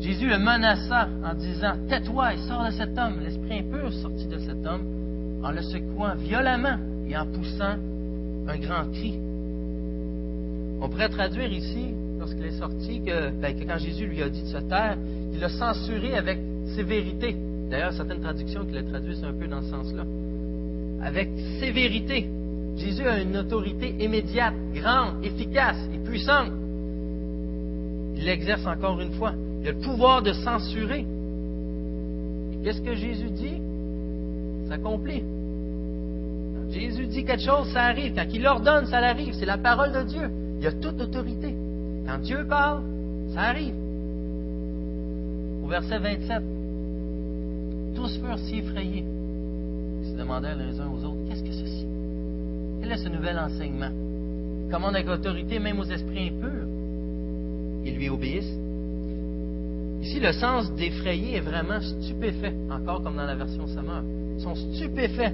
Jésus 0.00 0.28
le 0.28 0.38
menaça 0.38 1.08
en 1.24 1.34
disant 1.34 1.74
Tais-toi 1.88 2.34
et 2.34 2.38
sors 2.48 2.66
de 2.66 2.70
cet 2.72 2.98
homme. 2.98 3.20
L'esprit 3.22 3.58
impur 3.60 3.92
sortit 3.92 4.26
de 4.26 4.38
cet 4.38 4.66
homme 4.66 5.40
en 5.42 5.50
le 5.50 5.62
secouant 5.62 6.14
violemment 6.16 6.78
et 7.08 7.16
en 7.16 7.26
poussant 7.26 7.76
un 8.48 8.58
grand 8.58 8.90
cri. 8.92 9.18
On 10.82 10.88
pourrait 10.88 11.08
traduire 11.08 11.52
ici, 11.52 11.94
lorsqu'il 12.20 12.44
est 12.44 12.58
sorti, 12.58 13.00
que, 13.00 13.30
ben, 13.30 13.58
que, 13.58 13.64
quand 13.64 13.78
Jésus 13.78 14.06
lui 14.06 14.22
a 14.22 14.28
dit 14.28 14.42
de 14.42 14.48
se 14.48 14.58
taire, 14.58 14.96
il 15.32 15.40
l'a 15.40 15.48
censuré 15.48 16.14
avec 16.14 16.38
sévérité. 16.76 17.34
D'ailleurs, 17.70 17.92
certaines 17.94 18.20
traductions 18.20 18.64
qui 18.66 18.72
le 18.72 18.84
traduisent 18.84 19.24
un 19.24 19.32
peu 19.32 19.48
dans 19.48 19.62
ce 19.62 19.70
sens-là. 19.70 20.04
Avec 21.02 21.30
sévérité. 21.58 22.28
Jésus 22.76 23.06
a 23.06 23.20
une 23.20 23.36
autorité 23.36 23.94
immédiate, 23.98 24.54
grande, 24.74 25.24
efficace 25.24 25.78
et 25.94 25.98
puissante. 25.98 26.52
Il 28.16 28.24
l'exerce 28.24 28.66
encore 28.66 29.00
une 29.00 29.12
fois. 29.12 29.32
Il 29.62 29.68
a 29.68 29.72
le 29.72 29.78
pouvoir 29.78 30.22
de 30.22 30.32
censurer. 30.32 31.06
Et 32.52 32.64
qu'est-ce 32.64 32.82
que 32.82 32.94
Jésus 32.94 33.30
dit? 33.30 33.62
S'accomplit. 34.68 35.22
Jésus 36.70 37.06
dit 37.06 37.24
quelque 37.24 37.42
chose, 37.42 37.68
ça 37.72 37.84
arrive. 37.84 38.14
Quand 38.14 38.26
il 38.32 38.46
ordonne, 38.46 38.86
ça 38.86 38.98
arrive. 38.98 39.34
C'est 39.34 39.46
la 39.46 39.58
parole 39.58 39.92
de 39.92 40.02
Dieu. 40.02 40.30
Il 40.60 40.66
a 40.66 40.72
toute 40.72 41.00
autorité. 41.00 41.54
Quand 42.10 42.18
Dieu 42.18 42.44
parle, 42.48 42.82
ça 43.34 43.42
arrive. 43.42 43.74
Au 45.62 45.68
verset 45.68 45.98
27, 46.00 46.42
tous 47.94 48.18
furent 48.18 48.38
si 48.40 48.58
effrayés. 48.58 49.04
Ils 50.02 50.08
se 50.10 50.16
demandaient 50.16 50.56
les 50.56 50.80
uns 50.80 50.88
aux 50.88 51.04
autres, 51.04 51.20
qu'est-ce 51.28 51.44
que 51.44 51.52
ceci? 51.52 51.86
Quel 52.80 52.90
est 52.90 52.96
ce 52.96 53.08
nouvel 53.08 53.38
enseignement? 53.38 53.92
Il 54.64 54.72
commande 54.72 54.96
avec 54.96 55.08
autorité 55.08 55.60
même 55.60 55.78
aux 55.78 55.84
esprits 55.84 56.30
impurs? 56.30 56.66
Ils 57.84 57.94
lui 57.94 58.08
obéissent. 58.08 58.58
Ici, 60.02 60.18
le 60.18 60.32
sens 60.32 60.72
d'effrayer 60.74 61.36
est 61.36 61.40
vraiment 61.40 61.80
stupéfait, 61.80 62.54
encore 62.72 63.04
comme 63.04 63.14
dans 63.14 63.26
la 63.26 63.36
version 63.36 63.68
Summer. 63.68 64.02
Ils 64.36 64.42
sont 64.42 64.56
stupéfaits. 64.56 65.32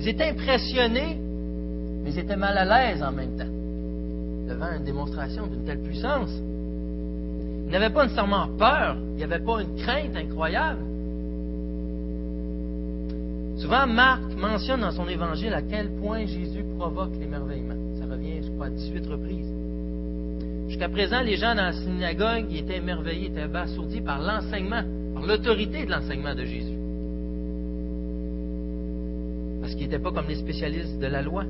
Ils 0.00 0.08
étaient 0.08 0.30
impressionnés, 0.30 1.20
mais 2.02 2.10
ils 2.10 2.18
étaient 2.18 2.34
mal 2.34 2.58
à 2.58 2.64
l'aise 2.64 3.00
en 3.00 3.12
même 3.12 3.36
temps, 3.36 3.53
devant 4.54 4.76
une 4.76 4.84
démonstration 4.84 5.46
d'une 5.46 5.64
telle 5.64 5.80
puissance. 5.80 6.30
Ils 7.66 7.70
n'avaient 7.70 7.92
pas 7.92 8.04
nécessairement 8.04 8.48
peur, 8.56 8.96
il 9.12 9.16
n'y 9.16 9.24
avait 9.24 9.40
pas 9.40 9.62
une 9.62 9.76
crainte 9.76 10.16
incroyable. 10.16 10.80
Souvent, 13.58 13.86
Marc 13.86 14.22
mentionne 14.36 14.80
dans 14.80 14.92
son 14.92 15.08
évangile 15.08 15.52
à 15.54 15.62
quel 15.62 15.90
point 15.96 16.26
Jésus 16.26 16.64
provoque 16.78 17.12
l'émerveillement. 17.18 17.74
Ça 17.98 18.06
revient, 18.12 18.42
je 18.42 18.50
crois, 18.50 18.66
à 18.66 18.70
18 18.70 19.06
reprises. 19.06 19.52
Jusqu'à 20.68 20.88
présent, 20.88 21.20
les 21.20 21.36
gens 21.36 21.54
dans 21.54 21.62
la 21.62 21.72
synagogue 21.72 22.52
étaient 22.52 22.76
émerveillés, 22.76 23.28
étaient 23.28 23.42
abasourdis 23.42 24.00
par 24.00 24.20
l'enseignement, 24.20 24.82
par 25.14 25.26
l'autorité 25.26 25.86
de 25.86 25.90
l'enseignement 25.90 26.34
de 26.34 26.44
Jésus. 26.44 26.78
Parce 29.60 29.74
qu'ils 29.74 29.88
n'étaient 29.88 30.02
pas 30.02 30.12
comme 30.12 30.28
les 30.28 30.36
spécialistes 30.36 30.98
de 30.98 31.06
la 31.06 31.22
loi. 31.22 31.44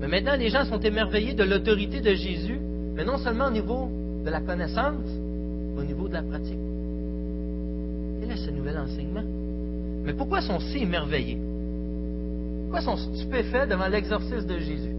Mais 0.00 0.08
maintenant, 0.08 0.36
les 0.36 0.48
gens 0.48 0.64
sont 0.64 0.80
émerveillés 0.80 1.34
de 1.34 1.44
l'autorité 1.44 2.00
de 2.00 2.14
Jésus, 2.14 2.58
mais 2.94 3.04
non 3.04 3.18
seulement 3.18 3.48
au 3.48 3.50
niveau 3.50 3.90
de 4.24 4.30
la 4.30 4.40
connaissance, 4.40 5.04
mais 5.74 5.82
au 5.82 5.84
niveau 5.84 6.08
de 6.08 6.14
la 6.14 6.22
pratique. 6.22 6.58
Quel 8.20 8.30
est 8.30 8.36
ce 8.36 8.50
nouvel 8.50 8.78
enseignement? 8.78 9.24
Mais 10.04 10.14
pourquoi 10.14 10.40
sont 10.40 10.58
si 10.58 10.78
émerveillés? 10.78 11.38
Pourquoi 12.62 12.80
sont 12.80 12.96
stupéfaits 12.96 13.68
devant 13.68 13.88
l'exorcisme 13.88 14.46
de 14.46 14.58
Jésus? 14.58 14.96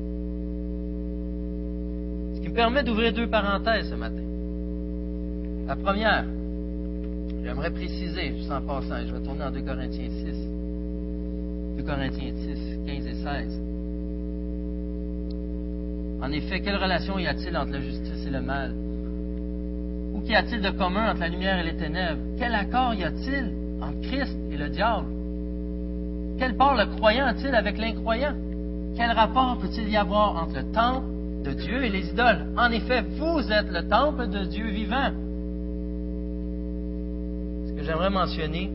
Ce 2.36 2.42
qui 2.42 2.50
me 2.50 2.54
permet 2.54 2.84
d'ouvrir 2.84 3.12
deux 3.12 3.28
parenthèses 3.28 3.90
ce 3.90 3.96
matin. 3.96 4.22
La 5.68 5.76
première, 5.76 6.26
j'aimerais 7.44 7.72
préciser, 7.72 8.36
juste 8.38 8.52
en 8.52 8.62
passant, 8.62 9.00
je 9.08 9.14
vais 9.14 9.22
tourner 9.22 9.46
en 9.46 9.52
2 9.52 9.62
Corinthiens 9.62 10.10
6. 10.10 11.78
2 11.78 11.84
Corinthiens 11.84 12.34
6, 12.36 12.80
15 12.86 13.08
et 13.08 13.16
16. 13.16 13.62
En 16.22 16.32
effet, 16.32 16.62
quelle 16.62 16.78
relation 16.78 17.18
y 17.18 17.28
a-t-il 17.28 17.56
entre 17.58 17.72
la 17.72 17.82
justice 17.82 18.26
et 18.28 18.30
le 18.30 18.42
mal? 18.42 18.72
Ou 20.14 20.22
qu'y 20.22 20.36
a-t-il 20.36 20.62
de 20.62 20.70
commun 20.70 21.12
entre 21.12 21.22
la 21.22 21.30
lumière 21.30 21.58
et 21.60 21.64
les 21.64 21.76
ténèbres? 21.76 22.22
Quel 22.38 22.54
accord 22.54 22.94
y 22.94 23.04
a-t-il 23.04 23.52
entre 23.82 24.02
Christ 24.02 24.38
et 24.52 24.58
le 24.58 24.70
diable? 24.70 25.08
Quel 26.38 26.56
part 26.56 26.76
le 26.76 26.86
croyant 26.96 27.26
a-t-il 27.26 27.56
avec 27.56 27.78
l'incroyant? 27.78 28.36
Quel 28.96 29.12
rapport 29.12 29.58
peut-il 29.60 29.90
y 29.90 29.98
avoir 29.98 30.36
entre 30.44 30.58
le 30.58 30.72
temple 30.72 31.08
de 31.44 31.54
Dieu 31.54 31.84
et 31.84 31.90
les 31.90 32.08
idoles? 32.10 32.46
En 32.58 32.72
effet, 32.72 33.02
vous 33.02 33.52
êtes 33.52 33.72
le 33.72 33.88
temple 33.88 34.28
de 34.28 34.46
Dieu 34.46 34.68
vivant. 34.68 35.12
Ce 37.68 37.74
que 37.74 37.84
j'aimerais 37.84 38.10
mentionner, 38.12 38.70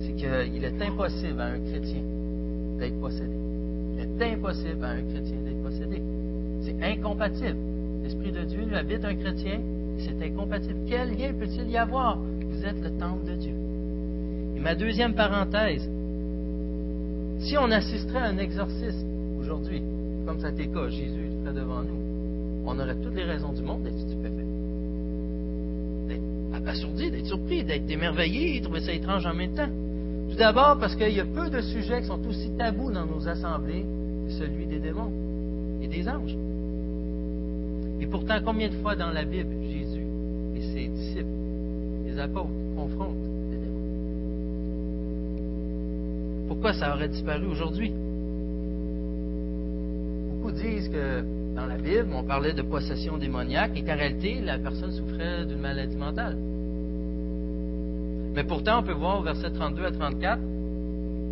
c'est 0.00 0.12
qu'il 0.12 0.64
est 0.64 0.82
impossible 0.82 1.40
à 1.40 1.46
un 1.46 1.58
chrétien 1.58 2.02
d'être 2.78 2.98
possédé. 3.00 3.36
Il 3.94 4.00
est 4.00 4.32
impossible 4.32 4.84
à 4.84 4.90
un 4.90 5.02
chrétien 5.02 5.36
d'être 5.44 5.62
possédé. 5.62 5.67
Incompatible. 6.82 7.58
L'Esprit 8.02 8.32
de 8.32 8.44
Dieu 8.44 8.64
habite 8.74 9.04
un 9.04 9.14
chrétien 9.14 9.60
c'est 10.00 10.22
incompatible. 10.22 10.80
Quel 10.88 11.10
lien 11.10 11.32
peut-il 11.38 11.70
y 11.70 11.76
avoir? 11.76 12.18
Vous 12.18 12.64
êtes 12.64 12.80
le 12.80 12.90
temple 12.98 13.26
de 13.26 13.34
Dieu. 13.34 13.54
Et 14.56 14.60
ma 14.60 14.74
deuxième 14.74 15.14
parenthèse, 15.14 15.88
si 17.40 17.56
on 17.56 17.70
assisterait 17.70 18.18
à 18.18 18.26
un 18.26 18.38
exorcisme 18.38 19.06
aujourd'hui, 19.40 19.82
comme 20.26 20.40
ça 20.40 20.50
le 20.50 20.56
cas, 20.56 20.88
Jésus 20.88 21.30
est 21.46 21.52
devant 21.52 21.82
nous, 21.82 22.64
on 22.66 22.78
aurait 22.78 22.96
toutes 22.96 23.14
les 23.14 23.24
raisons 23.24 23.52
du 23.52 23.62
monde 23.62 23.84
d'être 23.84 23.98
stupéfait, 23.98 24.44
d'être 26.08 26.54
abasourdi, 26.54 27.10
d'être 27.10 27.26
surpris, 27.26 27.64
d'être 27.64 27.90
émerveillé, 27.90 28.58
de 28.58 28.64
trouver 28.64 28.80
ça 28.80 28.92
étrange 28.92 29.24
en 29.26 29.34
même 29.34 29.54
temps. 29.54 29.70
Tout 30.30 30.36
d'abord 30.36 30.76
parce 30.78 30.94
qu'il 30.96 31.14
y 31.14 31.20
a 31.20 31.24
peu 31.24 31.48
de 31.48 31.60
sujets 31.60 32.00
qui 32.00 32.06
sont 32.06 32.20
aussi 32.28 32.50
tabous 32.58 32.90
dans 32.90 33.06
nos 33.06 33.26
assemblées 33.26 33.84
que 34.26 34.32
celui 34.34 34.66
des 34.66 34.78
démons 34.78 35.12
et 35.80 35.88
des 35.88 36.08
anges. 36.08 36.36
Et 38.00 38.06
pourtant, 38.06 38.36
combien 38.44 38.68
de 38.68 38.74
fois 38.74 38.94
dans 38.94 39.10
la 39.10 39.24
Bible, 39.24 39.54
Jésus 39.62 40.06
et 40.56 40.62
ses 40.62 40.88
disciples, 40.88 41.26
les 42.06 42.18
apôtres, 42.18 42.48
confrontent 42.76 43.28
Pourquoi 46.48 46.72
ça 46.72 46.94
aurait 46.94 47.08
disparu 47.08 47.46
aujourd'hui? 47.46 47.92
Beaucoup 50.30 50.50
disent 50.50 50.88
que 50.88 51.22
dans 51.54 51.66
la 51.66 51.76
Bible, 51.76 52.08
on 52.14 52.24
parlait 52.24 52.54
de 52.54 52.62
possession 52.62 53.18
démoniaque 53.18 53.72
et 53.76 53.82
qu'en 53.82 53.96
réalité, 53.96 54.40
la 54.40 54.58
personne 54.58 54.90
souffrait 54.92 55.44
d'une 55.44 55.60
maladie 55.60 55.96
mentale. 55.96 56.36
Mais 58.34 58.44
pourtant, 58.44 58.80
on 58.80 58.82
peut 58.82 58.92
voir 58.92 59.20
au 59.20 59.22
verset 59.22 59.50
32 59.50 59.84
à 59.84 59.90
34 59.90 60.40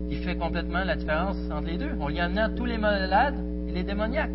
qui 0.08 0.16
fait 0.16 0.36
complètement 0.36 0.84
la 0.84 0.96
différence 0.96 1.36
entre 1.50 1.66
les 1.66 1.78
deux. 1.78 1.90
On 2.00 2.10
y 2.10 2.20
amena 2.20 2.48
tous 2.50 2.64
les 2.64 2.78
malades 2.78 3.36
et 3.68 3.72
les 3.72 3.82
démoniaques. 3.82 4.30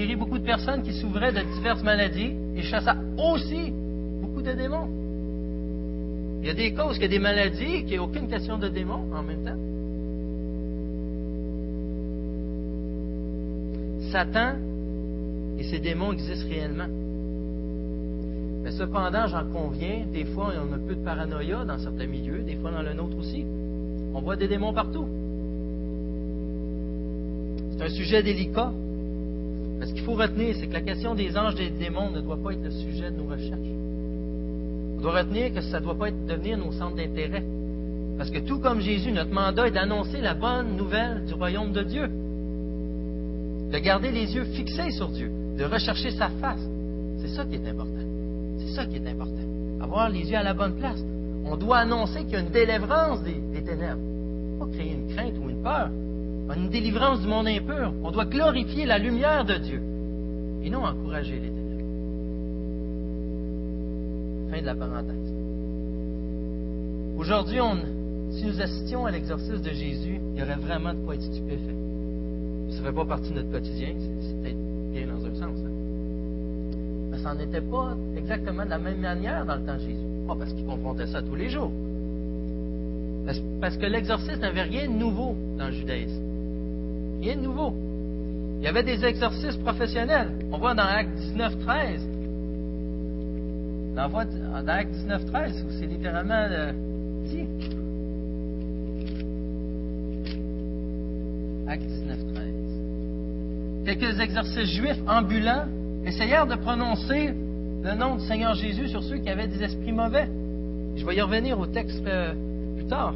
Il 0.00 0.06
guérit 0.06 0.16
beaucoup 0.16 0.38
de 0.38 0.44
personnes 0.44 0.82
qui 0.82 0.94
souffraient 0.94 1.30
de 1.30 1.42
diverses 1.56 1.82
maladies 1.82 2.32
et 2.56 2.62
chassa 2.62 2.96
aussi 3.18 3.70
beaucoup 4.22 4.40
de 4.40 4.52
démons. 4.52 4.88
Il 6.40 6.46
y 6.46 6.48
a 6.48 6.54
des 6.54 6.72
causes, 6.72 6.94
qu'il 6.94 7.02
y 7.02 7.04
a 7.04 7.08
des 7.08 7.18
maladies, 7.18 7.82
qu'il 7.82 7.90
n'y 7.90 7.96
a 7.98 8.02
aucune 8.02 8.26
question 8.26 8.56
de 8.56 8.68
démons 8.68 9.04
en 9.14 9.22
même 9.22 9.44
temps. 9.44 9.60
Satan 14.10 14.54
et 15.58 15.64
ses 15.64 15.80
démons 15.80 16.12
existent 16.12 16.48
réellement. 16.48 16.88
Mais 18.62 18.70
cependant, 18.70 19.26
j'en 19.26 19.44
conviens, 19.52 20.06
des 20.10 20.24
fois, 20.24 20.54
on 20.66 20.72
a 20.72 20.76
un 20.76 20.78
peu 20.78 20.94
de 20.94 21.04
paranoïa 21.04 21.66
dans 21.66 21.78
certains 21.78 22.06
milieux, 22.06 22.38
des 22.38 22.56
fois 22.56 22.70
dans 22.70 22.80
le 22.80 22.94
nôtre 22.94 23.18
aussi. 23.18 23.44
On 24.14 24.22
voit 24.22 24.36
des 24.36 24.48
démons 24.48 24.72
partout. 24.72 25.06
C'est 27.72 27.84
un 27.84 27.90
sujet 27.90 28.22
délicat. 28.22 28.72
Mais 29.80 29.86
ce 29.86 29.94
qu'il 29.94 30.02
faut 30.02 30.12
retenir, 30.12 30.54
c'est 30.60 30.66
que 30.66 30.74
la 30.74 30.82
question 30.82 31.14
des 31.14 31.34
anges 31.38 31.58
et 31.58 31.70
des 31.70 31.78
démons 31.86 32.10
ne 32.10 32.20
doit 32.20 32.36
pas 32.36 32.52
être 32.52 32.62
le 32.62 32.70
sujet 32.70 33.10
de 33.10 33.16
nos 33.16 33.24
recherches. 33.24 33.58
On 34.98 35.00
doit 35.00 35.18
retenir 35.20 35.54
que 35.54 35.62
ça 35.62 35.80
ne 35.80 35.84
doit 35.84 35.94
pas 35.94 36.10
devenir 36.10 36.58
nos 36.58 36.70
centres 36.72 36.96
d'intérêt. 36.96 37.42
Parce 38.18 38.28
que 38.28 38.40
tout 38.40 38.58
comme 38.58 38.80
Jésus, 38.80 39.10
notre 39.10 39.32
mandat 39.32 39.68
est 39.68 39.70
d'annoncer 39.70 40.20
la 40.20 40.34
bonne 40.34 40.76
nouvelle 40.76 41.24
du 41.24 41.32
royaume 41.32 41.72
de 41.72 41.82
Dieu. 41.82 42.10
De 43.72 43.78
garder 43.78 44.10
les 44.10 44.34
yeux 44.34 44.44
fixés 44.44 44.90
sur 44.90 45.08
Dieu, 45.08 45.32
de 45.56 45.64
rechercher 45.64 46.10
sa 46.10 46.28
face. 46.28 46.60
C'est 47.22 47.28
ça 47.28 47.46
qui 47.46 47.54
est 47.54 47.66
important. 47.66 48.04
C'est 48.58 48.74
ça 48.74 48.84
qui 48.84 48.96
est 48.96 49.08
important. 49.08 49.32
Avoir 49.80 50.10
les 50.10 50.30
yeux 50.30 50.36
à 50.36 50.42
la 50.42 50.52
bonne 50.52 50.74
place. 50.74 51.02
On 51.46 51.56
doit 51.56 51.78
annoncer 51.78 52.24
qu'il 52.24 52.32
y 52.32 52.36
a 52.36 52.40
une 52.40 52.50
délivrance 52.50 53.22
des, 53.22 53.40
des 53.54 53.62
ténèbres. 53.62 54.02
Pas 54.58 54.66
créer 54.74 54.92
une 54.92 55.14
crainte 55.14 55.32
ou 55.42 55.48
une 55.48 55.62
peur. 55.62 55.88
Une 56.56 56.68
délivrance 56.68 57.20
du 57.20 57.28
monde 57.28 57.46
impur. 57.46 57.92
On 58.02 58.10
doit 58.10 58.24
glorifier 58.24 58.84
la 58.84 58.98
lumière 58.98 59.44
de 59.44 59.54
Dieu. 59.54 59.80
Et 60.62 60.70
non 60.70 60.84
encourager 60.84 61.34
les 61.34 61.48
ténèbres. 61.48 61.84
Fin 64.50 64.60
de 64.60 64.66
la 64.66 64.74
parenthèse. 64.74 65.32
Aujourd'hui, 67.16 67.58
si 68.32 68.46
nous 68.46 68.60
assistions 68.60 69.06
à 69.06 69.10
l'exercice 69.10 69.60
de 69.62 69.70
Jésus, 69.70 70.20
il 70.32 70.40
y 70.40 70.42
aurait 70.42 70.56
vraiment 70.56 70.92
de 70.92 70.98
quoi 71.04 71.14
être 71.14 71.22
stupéfait. 71.22 71.74
Ça 72.70 72.78
ne 72.78 72.84
fait 72.84 72.92
pas 72.92 73.04
partie 73.04 73.30
de 73.30 73.34
notre 73.34 73.50
quotidien, 73.50 73.88
c'est 74.20 74.42
peut-être 74.42 74.92
bien 74.92 75.06
dans 75.06 75.26
un 75.26 75.34
sens. 75.34 75.58
Hein. 75.64 75.70
Mais 77.10 77.18
ça 77.18 77.34
n'en 77.34 77.40
était 77.40 77.60
pas 77.60 77.96
exactement 78.16 78.64
de 78.64 78.70
la 78.70 78.78
même 78.78 79.00
manière 79.00 79.44
dans 79.44 79.56
le 79.56 79.62
temps 79.62 79.74
de 79.74 79.80
Jésus. 79.80 80.06
Pas 80.26 80.36
parce 80.36 80.52
qu'il 80.52 80.64
confrontait 80.64 81.06
ça 81.06 81.22
tous 81.22 81.34
les 81.34 81.50
jours. 81.50 81.72
Parce 83.60 83.76
que 83.76 83.86
l'exorcisme 83.86 84.40
n'avait 84.40 84.62
rien 84.62 84.88
de 84.88 84.94
nouveau 84.94 85.36
dans 85.58 85.66
le 85.66 85.72
judaïsme. 85.72 86.29
Rien 87.20 87.36
de 87.36 87.42
nouveau. 87.42 87.74
Il 88.58 88.64
y 88.64 88.68
avait 88.68 88.82
des 88.82 89.04
exorcismes 89.04 89.62
professionnels. 89.62 90.32
On 90.52 90.58
voit 90.58 90.74
dans 90.74 90.84
Acte 90.84 91.14
19, 91.14 91.58
13 91.60 92.10
dans, 93.94 94.68
Acte 94.68 94.90
19, 94.90 95.26
13, 95.26 95.66
c'est 95.78 95.86
littéralement 95.86 96.34
euh, 96.34 96.72
dit. 97.24 97.46
Acte 101.68 101.82
19, 101.82 102.18
13. 102.34 102.46
Quelques 103.84 104.20
exercices 104.20 104.70
juifs 104.70 105.02
ambulants 105.06 105.66
essayèrent 106.04 106.46
de 106.46 106.56
prononcer 106.56 107.34
le 107.82 107.94
nom 107.94 108.16
du 108.16 108.26
Seigneur 108.26 108.54
Jésus 108.54 108.88
sur 108.88 109.02
ceux 109.02 109.18
qui 109.18 109.28
avaient 109.28 109.48
des 109.48 109.62
esprits 109.62 109.92
mauvais. 109.92 110.28
Je 110.96 111.04
vais 111.04 111.16
y 111.16 111.20
revenir 111.20 111.58
au 111.58 111.66
texte 111.66 112.06
euh, 112.06 112.34
plus 112.76 112.86
tard. 112.86 113.14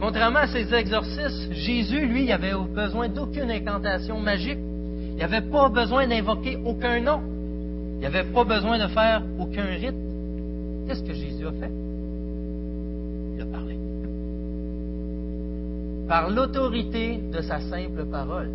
Contrairement 0.00 0.40
à 0.40 0.46
ces 0.46 0.72
exorcismes, 0.72 1.52
Jésus, 1.52 2.06
lui, 2.06 2.24
il 2.24 2.32
avait 2.32 2.54
besoin 2.72 3.08
d'aucune 3.08 3.50
incantation 3.50 4.20
magique. 4.20 4.58
Il 4.58 5.16
n'avait 5.16 5.40
pas 5.40 5.68
besoin 5.68 6.06
d'invoquer 6.06 6.56
aucun 6.64 7.00
nom. 7.00 7.20
Il 7.94 8.00
n'y 8.00 8.06
avait 8.06 8.24
pas 8.24 8.44
besoin 8.44 8.78
de 8.78 8.86
faire 8.86 9.22
aucun 9.40 9.64
rite. 9.64 9.96
Qu'est-ce 10.86 11.02
que 11.02 11.12
Jésus 11.12 11.44
a 11.46 11.50
fait? 11.50 11.72
Il 13.34 13.42
a 13.42 13.46
parlé. 13.46 13.76
Par 16.06 16.30
l'autorité 16.30 17.18
de 17.32 17.40
sa 17.40 17.60
simple 17.60 18.04
parole. 18.06 18.50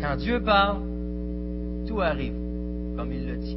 Quand 0.00 0.16
Dieu 0.16 0.40
parle, 0.42 0.80
tout 1.86 2.00
arrive, 2.00 2.34
comme 2.96 3.12
il 3.12 3.26
le 3.26 3.36
dit. 3.36 3.56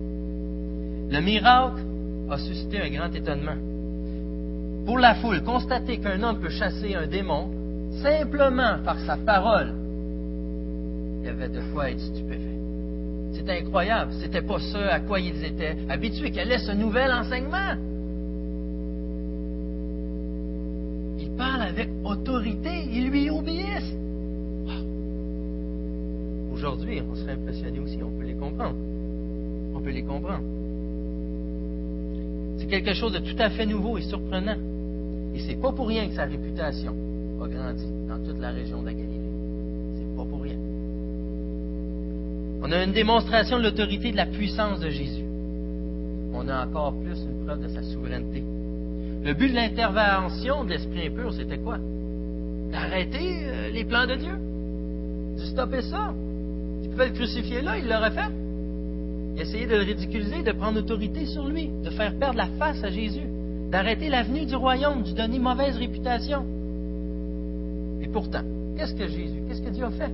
Le 1.10 1.20
miracle 1.22 1.82
a 2.30 2.38
suscité 2.38 2.82
un 2.82 2.90
grand 2.90 3.14
étonnement. 3.16 3.56
Pour 4.88 5.00
la 5.00 5.16
foule, 5.16 5.44
constater 5.44 5.98
qu'un 5.98 6.24
homme 6.24 6.40
peut 6.40 6.50
chasser 6.50 6.96
un 6.96 7.08
démon 7.08 7.50
simplement 8.02 8.78
par 8.86 8.98
sa 9.02 9.18
parole, 9.18 9.74
il 11.20 11.26
y 11.26 11.28
avait 11.28 11.50
de 11.50 11.60
quoi 11.74 11.92
être 11.92 12.00
stupéfait. 12.00 12.58
C'était 13.34 13.60
incroyable. 13.60 14.14
C'était 14.22 14.42
pas 14.42 14.60
ce 14.60 14.78
à 14.78 15.02
quoi 15.02 15.20
ils 15.20 15.44
étaient 15.44 15.76
habitués. 15.90 16.32
Quel 16.32 16.54
est 16.54 16.60
ce 16.60 16.72
nouvel 16.72 17.12
enseignement? 17.12 17.76
Ils 21.20 21.32
parlent 21.38 21.64
avec 21.64 21.90
autorité. 22.06 22.88
Ils 22.90 23.10
lui 23.10 23.30
obéissent. 23.30 23.94
Aujourd'hui, 26.54 27.02
on 27.12 27.14
serait 27.14 27.34
impressionné 27.34 27.80
aussi. 27.80 28.00
On 28.02 28.18
peut 28.18 28.26
les 28.26 28.36
comprendre. 28.36 28.78
On 29.76 29.82
peut 29.82 29.92
les 29.92 30.04
comprendre. 30.04 30.46
C'est 32.58 32.68
quelque 32.68 32.94
chose 32.94 33.12
de 33.12 33.20
tout 33.20 33.36
à 33.38 33.50
fait 33.50 33.66
nouveau 33.66 33.98
et 33.98 34.02
surprenant. 34.04 34.56
Et 35.38 35.40
c'est 35.42 35.62
pas 35.62 35.72
pour 35.72 35.88
rien 35.88 36.08
que 36.08 36.16
sa 36.16 36.26
réputation 36.26 36.96
a 37.40 37.48
grandi 37.48 37.86
dans 38.08 38.18
toute 38.26 38.42
la 38.42 38.50
région 38.50 38.82
de 38.82 38.88
la 38.88 38.94
Galilée. 38.94 39.30
C'est 39.96 40.18
pas 40.18 40.26
pour 40.26 40.42
rien. 40.42 40.58
On 42.64 42.72
a 42.72 42.84
une 42.84 42.92
démonstration 42.92 43.60
de 43.60 43.64
l'autorité 43.64 44.12
de 44.12 44.18
la 44.18 44.26
puissance 44.26 44.80
de 44.80 44.90
Jésus. 44.90 45.26
On 46.34 46.48
a 46.50 46.66
encore 46.66 46.92
plus 47.04 47.22
une 47.22 47.46
preuve 47.46 47.62
de 47.62 47.68
sa 47.68 47.84
souveraineté. 47.84 48.44
Le 49.24 49.34
but 49.36 49.50
de 49.50 49.54
l'intervention 49.54 50.64
de 50.64 50.72
l'esprit 50.72 51.06
impur, 51.06 51.32
c'était 51.32 51.60
quoi? 51.60 51.78
D'arrêter 52.72 53.46
euh, 53.46 53.70
les 53.70 53.86
plans 53.86 54.08
de 54.08 54.16
Dieu. 54.16 54.40
De 55.38 55.46
stopper 55.46 55.84
ça. 55.84 56.16
Il 56.82 56.90
pouvait 56.90 57.10
le 57.10 57.14
crucifier 57.14 57.62
là, 57.62 57.78
il 57.78 57.88
l'aurait 57.88 58.10
fait. 58.10 58.32
Il 59.36 59.42
essayait 59.44 59.68
de 59.68 59.76
le 59.76 59.84
ridiculiser, 59.84 60.42
de 60.42 60.52
prendre 60.54 60.80
autorité 60.80 61.28
sur 61.28 61.48
lui, 61.48 61.70
de 61.84 61.92
faire 61.92 62.18
perdre 62.18 62.38
la 62.38 62.48
face 62.58 62.84
à 62.84 62.90
Jésus, 62.90 63.28
d'arrêter 63.70 64.10
l'avenue 64.10 64.46
du 64.46 64.56
royaume, 64.56 65.04
de 65.04 65.12
donner 65.12 65.40
mauvaise 65.40 65.76
réputation. 65.78 66.46
Et 68.02 68.08
pourtant, 68.08 68.44
qu'est-ce 68.78 68.94
que 68.94 69.08
Jésus, 69.08 69.42
qu'est-ce 69.48 69.62
que 69.62 69.70
Dieu 69.70 69.86
a 69.86 69.92
fait? 69.92 70.12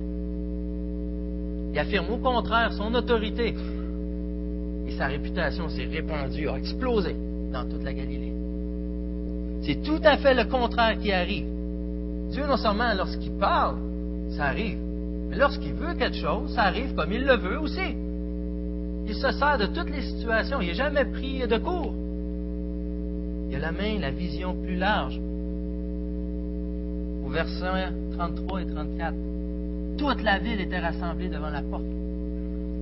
Il 1.72 1.78
affirme 1.78 2.10
au 2.10 2.18
contraire 2.18 2.72
son 2.72 2.94
autorité. 2.94 3.54
Et 4.86 4.92
sa 4.92 5.06
réputation 5.06 5.68
s'est 5.68 5.84
répandue, 5.84 6.48
a 6.48 6.56
explosé 6.56 7.16
dans 7.52 7.68
toute 7.68 7.82
la 7.82 7.92
Galilée. 7.92 8.32
C'est 9.62 9.82
tout 9.82 10.00
à 10.04 10.16
fait 10.18 10.34
le 10.34 10.44
contraire 10.44 10.98
qui 10.98 11.10
arrive. 11.10 11.46
Dieu, 12.30 12.46
non 12.46 12.56
seulement 12.56 12.92
lorsqu'il 12.94 13.32
parle, 13.32 13.76
ça 14.36 14.46
arrive, 14.46 14.78
mais 15.28 15.36
lorsqu'il 15.36 15.72
veut 15.72 15.94
quelque 15.94 16.16
chose, 16.16 16.52
ça 16.54 16.64
arrive 16.64 16.94
comme 16.94 17.12
il 17.12 17.24
le 17.24 17.36
veut 17.36 17.58
aussi. 17.60 17.94
Il 19.06 19.14
se 19.14 19.30
sert 19.32 19.58
de 19.58 19.66
toutes 19.66 19.90
les 19.90 20.02
situations. 20.02 20.60
Il 20.60 20.68
n'est 20.68 20.74
jamais 20.74 21.04
pris 21.04 21.46
de 21.46 21.58
court. 21.58 21.92
La 23.64 23.72
la 23.98 24.10
vision 24.10 24.54
plus 24.54 24.76
large. 24.76 25.18
Au 27.24 27.30
verset 27.30 27.88
33 28.14 28.60
et 28.60 28.66
34. 28.66 29.14
Toute 29.96 30.22
la 30.22 30.38
ville 30.38 30.60
était 30.60 30.80
rassemblée 30.80 31.30
devant 31.30 31.48
la 31.48 31.62
porte. 31.62 31.86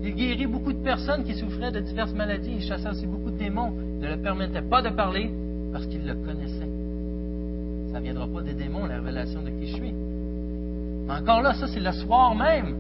Il 0.03 0.13
guérit 0.13 0.49
beaucoup 0.49 0.73
de 0.73 0.83
personnes 0.83 1.23
qui 1.23 1.37
souffraient 1.37 1.71
de 1.71 1.79
diverses 1.79 2.13
maladies. 2.15 2.55
Il 2.57 2.63
chassait 2.63 2.89
aussi 2.89 3.07
beaucoup 3.07 3.31
de 3.31 3.39
démons. 3.39 3.73
Il 3.95 4.01
ne 4.01 4.09
leur 4.09 4.19
permettait 4.19 4.63
pas 4.63 4.83
de 4.83 4.89
parler 4.89 5.31
parce 5.73 5.87
qu'il 5.87 6.05
le 6.05 6.15
connaissait. 6.15 6.69
Ça 7.93 8.01
ne 8.01 8.03
viendra 8.03 8.27
pas 8.27 8.43
des 8.43 8.55
démons, 8.55 8.85
la 8.87 8.97
révélation 8.97 9.41
de 9.41 9.51
qui 9.51 9.69
je 9.69 9.75
suis. 9.75 9.93
Mais 9.93 11.13
encore 11.13 11.43
là, 11.43 11.55
ça, 11.55 11.69
c'est 11.69 11.79
le 11.79 11.93
soir 11.93 12.35
même. 12.35 12.75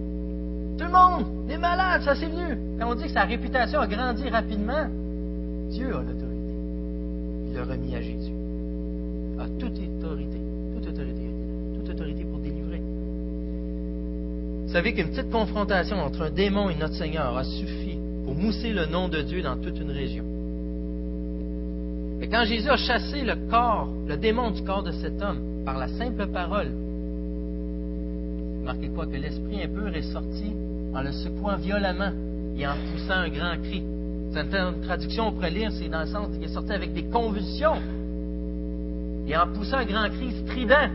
Tout 0.77 0.87
le 0.87 0.91
monde, 0.91 1.27
les 1.47 1.57
malades, 1.57 2.03
ça 2.03 2.17
c'est 2.17 2.27
venu. 2.27 2.59
Quand 2.81 2.91
on 2.91 2.95
dit 2.97 3.05
que 3.05 3.11
sa 3.11 3.23
réputation 3.23 3.79
a 3.79 3.87
grandi 3.87 4.29
rapidement, 4.29 4.89
Dieu 5.71 5.87
a 5.95 6.01
l'autorité. 6.01 6.32
Il 7.53 7.57
l'a 7.57 7.65
remis 7.65 7.95
à 7.95 8.01
Jésus. 8.01 8.33
A 9.39 9.47
toute 9.59 9.79
autorité. 9.79 10.39
Toute 10.75 10.89
autorité. 10.89 11.31
Toute 11.75 11.91
autorité 11.91 12.25
pour 12.25 12.39
délivrer. 12.39 12.81
Vous 14.67 14.73
savez 14.73 14.95
qu'une 14.95 15.11
petite 15.11 15.31
confrontation 15.31 15.99
entre 15.99 16.23
un 16.23 16.31
démon 16.31 16.71
et 16.71 16.77
notre 16.77 16.95
Seigneur 16.95 17.37
a 17.37 17.45
suffi 17.45 17.99
pour 18.25 18.35
mousser 18.35 18.73
le 18.73 18.87
nom 18.87 19.09
de 19.09 19.21
Dieu 19.21 19.43
dans 19.43 19.59
toute 19.59 19.79
une 19.79 19.91
région. 19.91 20.25
Et 22.23 22.29
quand 22.29 22.45
Jésus 22.45 22.71
a 22.71 22.77
chassé 22.79 23.21
le 23.21 23.35
corps, 23.51 23.89
le 24.09 24.17
démon 24.17 24.51
du 24.51 24.63
corps 24.63 24.83
de 24.83 24.93
cet 24.93 25.21
homme, 25.21 25.63
par 25.67 25.77
la 25.77 25.89
simple 25.89 26.29
parole, 26.29 26.71
marquez 28.65 28.89
quoi 28.89 29.05
que 29.05 29.17
l'esprit 29.17 29.63
impur 29.63 29.95
est 29.95 30.11
sorti 30.11 30.53
en 30.95 31.03
le 31.03 31.13
secouant 31.13 31.57
violemment 31.57 32.13
et 32.57 32.67
en 32.67 32.77
poussant 32.91 33.13
un 33.13 33.29
grand 33.29 33.61
cri. 33.63 33.83
Certaines 34.33 34.81
traductions, 34.81 35.29
on 35.29 35.33
pourrait 35.33 35.51
lire, 35.51 35.71
c'est 35.73 35.89
dans 35.89 36.01
le 36.01 36.07
sens 36.07 36.29
qu'il 36.33 36.43
est 36.43 36.53
sorti 36.53 36.73
avec 36.73 36.95
des 36.95 37.05
convulsions 37.05 37.77
et 39.27 39.37
en 39.37 39.47
poussant 39.49 39.79
un 39.79 39.85
grand 39.85 40.09
cri 40.09 40.33
strident. 40.45 40.91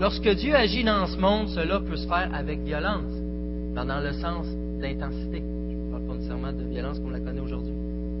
Lorsque 0.00 0.28
Dieu 0.28 0.54
agit 0.54 0.82
dans 0.82 1.06
ce 1.06 1.16
monde, 1.18 1.48
cela 1.48 1.78
peut 1.80 1.96
se 1.96 2.06
faire 2.06 2.30
avec 2.34 2.60
violence, 2.60 3.12
dans 3.74 4.00
le 4.00 4.12
sens 4.12 4.46
d'intensité. 4.80 5.42
Je 5.68 5.76
ne 5.76 5.90
parle 5.90 6.02
pas 6.04 6.14
nécessairement 6.14 6.52
de 6.52 6.64
violence 6.64 6.98
comme 6.98 7.08
on 7.08 7.10
la 7.10 7.20
connaît 7.20 7.40
aujourd'hui, 7.40 7.74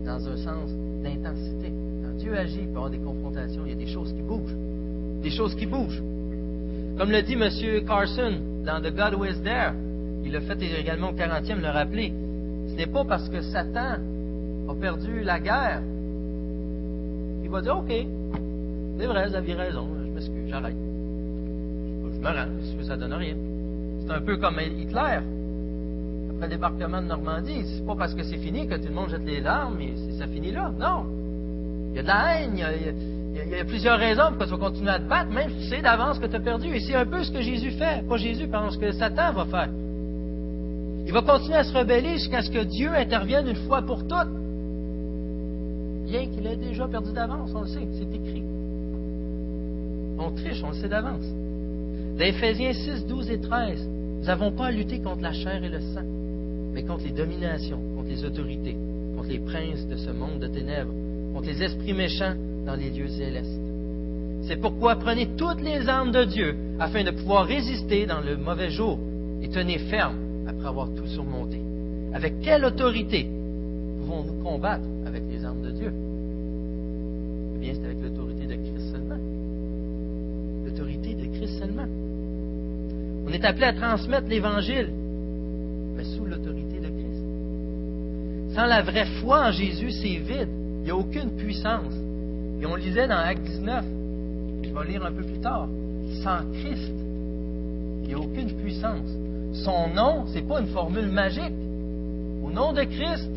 dans 0.04 0.28
un 0.28 0.36
sens 0.36 0.70
d'intensité. 1.02 1.72
Quand 2.02 2.16
Dieu 2.18 2.36
agit, 2.36 2.60
il 2.60 2.66
peut 2.66 2.74
y 2.74 2.76
avoir 2.76 2.90
des 2.90 2.98
confrontations, 2.98 3.62
il 3.66 3.70
y 3.70 3.74
a 3.74 3.78
des 3.78 3.90
choses 3.90 4.12
qui 4.12 4.22
bougent. 4.22 4.54
Des 5.22 5.30
choses 5.30 5.54
qui 5.54 5.66
bougent. 5.66 6.02
Comme 6.96 7.10
le 7.10 7.22
dit 7.22 7.32
M. 7.32 7.84
Carson 7.86 8.34
dans 8.64 8.80
The 8.80 8.94
God 8.94 9.14
Who 9.14 9.24
Is 9.24 9.42
There, 9.42 9.72
il 10.24 10.32
l'a 10.32 10.40
fait 10.40 10.60
également 10.62 11.10
au 11.10 11.12
40e, 11.12 11.60
le 11.60 11.68
rappeler. 11.68 12.12
Ce 12.68 12.74
n'est 12.74 12.86
pas 12.86 13.04
parce 13.04 13.28
que 13.28 13.40
Satan 13.40 13.98
a 14.68 14.74
perdu 14.74 15.22
la 15.22 15.38
guerre 15.38 15.82
qu'il 17.40 17.50
va 17.50 17.60
dire 17.60 17.76
OK, 17.76 17.92
c'est 18.98 19.06
vrai, 19.06 19.28
vous 19.28 19.34
aviez 19.34 19.54
raison, 19.54 19.86
je 20.02 20.10
m'excuse, 20.12 20.48
j'arrête. 20.48 20.76
Je 22.14 22.20
me 22.20 22.26
rends, 22.26 22.84
ça 22.86 22.96
donne 22.96 23.12
rien. 23.12 23.34
C'est 24.06 24.12
un 24.12 24.20
peu 24.20 24.36
comme 24.36 24.58
Hitler. 24.60 25.20
Après 26.30 26.46
le 26.46 26.48
débarquement 26.48 27.02
de 27.02 27.06
Normandie, 27.06 27.64
c'est 27.66 27.86
pas 27.86 27.94
parce 27.96 28.14
que 28.14 28.22
c'est 28.22 28.38
fini 28.38 28.66
que 28.66 28.74
tout 28.76 28.88
le 28.88 28.94
monde 28.94 29.10
jette 29.10 29.24
les 29.24 29.40
larmes 29.40 29.80
et 29.80 29.94
ça 30.18 30.26
finit 30.26 30.52
là. 30.52 30.72
Non. 30.78 31.06
Il 31.90 31.96
y 31.96 31.98
a 32.00 32.02
de 32.02 32.08
la 32.08 32.40
haine, 32.40 32.52
il 32.54 33.50
y 33.50 33.60
a, 33.60 33.64
plusieurs 33.64 33.98
raisons 33.98 34.30
pour 34.30 34.38
que 34.38 34.44
tu 34.44 34.50
vas 34.50 34.56
continuer 34.56 34.90
à 34.90 34.98
te 34.98 35.08
battre, 35.08 35.30
même 35.30 35.50
si 35.50 35.56
tu 35.56 35.76
sais 35.76 35.82
d'avance 35.82 36.18
que 36.18 36.26
tu 36.26 36.36
as 36.36 36.40
perdu. 36.40 36.74
Et 36.74 36.80
c'est 36.80 36.94
un 36.94 37.06
peu 37.06 37.22
ce 37.22 37.30
que 37.30 37.40
Jésus 37.40 37.72
fait. 37.72 38.06
Pas 38.08 38.16
Jésus, 38.16 38.48
pardon, 38.48 38.70
ce 38.70 38.78
que 38.78 38.90
Satan 38.92 39.32
va 39.32 39.44
faire. 39.44 39.68
Il 41.06 41.12
va 41.12 41.22
continuer 41.22 41.56
à 41.56 41.64
se 41.64 41.76
rebeller 41.76 42.14
jusqu'à 42.14 42.42
ce 42.42 42.50
que 42.50 42.64
Dieu 42.64 42.90
intervienne 42.94 43.46
une 43.48 43.66
fois 43.66 43.82
pour 43.82 44.06
toutes. 44.06 44.32
Bien 46.06 46.26
qu'il 46.28 46.46
ait 46.46 46.56
déjà 46.56 46.88
perdu 46.88 47.12
d'avance, 47.12 47.50
on 47.54 47.60
le 47.62 47.66
sait, 47.66 47.86
c'est 47.92 48.14
écrit. 48.14 48.42
On 50.18 50.30
triche, 50.30 50.62
on 50.62 50.70
le 50.70 50.74
sait 50.76 50.88
d'avance. 50.88 51.24
Dans 52.18 52.24
Éphésiens 52.24 52.72
6, 52.72 53.06
12 53.06 53.30
et 53.30 53.40
13, 53.40 53.88
nous 54.20 54.24
n'avons 54.24 54.52
pas 54.52 54.66
à 54.66 54.70
lutter 54.70 55.00
contre 55.00 55.20
la 55.20 55.32
chair 55.32 55.62
et 55.62 55.68
le 55.68 55.80
sang, 55.80 56.04
mais 56.72 56.82
contre 56.84 57.04
les 57.04 57.12
dominations, 57.12 57.80
contre 57.96 58.08
les 58.08 58.24
autorités, 58.24 58.76
contre 59.16 59.28
les 59.28 59.40
princes 59.40 59.86
de 59.86 59.96
ce 59.96 60.10
monde 60.10 60.38
de 60.38 60.46
ténèbres, 60.46 60.92
contre 61.34 61.48
les 61.48 61.62
esprits 61.62 61.92
méchants 61.92 62.34
dans 62.64 62.76
les 62.76 62.90
lieux 62.90 63.08
célestes. 63.08 63.60
C'est 64.46 64.56
pourquoi 64.56 64.96
prenez 64.96 65.28
toutes 65.36 65.60
les 65.60 65.88
armes 65.88 66.12
de 66.12 66.24
Dieu 66.24 66.56
afin 66.78 67.02
de 67.02 67.10
pouvoir 67.10 67.46
résister 67.46 68.06
dans 68.06 68.20
le 68.20 68.36
mauvais 68.36 68.70
jour 68.70 68.98
et 69.42 69.48
tenez 69.48 69.78
ferme 69.78 70.23
après 70.54 70.68
avoir 70.68 70.88
tout 70.94 71.06
surmonté. 71.06 71.60
Avec 72.12 72.40
quelle 72.40 72.64
autorité 72.64 73.28
pouvons-nous 73.98 74.42
combattre 74.42 74.84
avec 75.06 75.22
les 75.30 75.44
armes 75.44 75.62
de 75.62 75.70
Dieu? 75.70 75.92
Eh 77.54 77.58
bien, 77.58 77.74
c'est 77.74 77.84
avec 77.84 78.02
l'autorité 78.02 78.46
de 78.46 78.54
Christ 78.54 78.92
seulement. 78.92 79.18
L'autorité 80.64 81.14
de 81.14 81.26
Christ 81.36 81.58
seulement. 81.58 81.86
On 83.26 83.32
est 83.32 83.44
appelé 83.44 83.64
à 83.64 83.72
transmettre 83.72 84.28
l'Évangile, 84.28 84.90
mais 85.96 86.04
sous 86.04 86.24
l'autorité 86.24 86.78
de 86.78 86.88
Christ. 86.88 88.54
Sans 88.54 88.66
la 88.66 88.82
vraie 88.82 89.06
foi 89.20 89.48
en 89.48 89.52
Jésus, 89.52 89.90
c'est 89.90 90.16
vide. 90.16 90.48
Il 90.80 90.84
n'y 90.84 90.90
a 90.90 90.96
aucune 90.96 91.30
puissance. 91.30 91.94
Et 92.60 92.66
on 92.66 92.76
lisait 92.76 93.08
dans 93.08 93.16
Acte 93.16 93.42
19, 93.42 93.84
je 94.62 94.72
vais 94.72 94.92
lire 94.92 95.04
un 95.04 95.12
peu 95.12 95.22
plus 95.22 95.40
tard, 95.40 95.68
sans 96.22 96.38
Christ, 96.60 96.92
il 98.02 98.08
n'y 98.08 98.14
a 98.14 98.18
aucune 98.18 98.52
puissance. 98.52 99.08
Son 99.54 99.88
nom, 99.88 100.26
ce 100.26 100.34
n'est 100.34 100.42
pas 100.42 100.60
une 100.60 100.68
formule 100.68 101.08
magique. 101.08 101.54
Au 102.44 102.50
nom 102.50 102.72
de 102.72 102.82
Christ. 102.82 103.30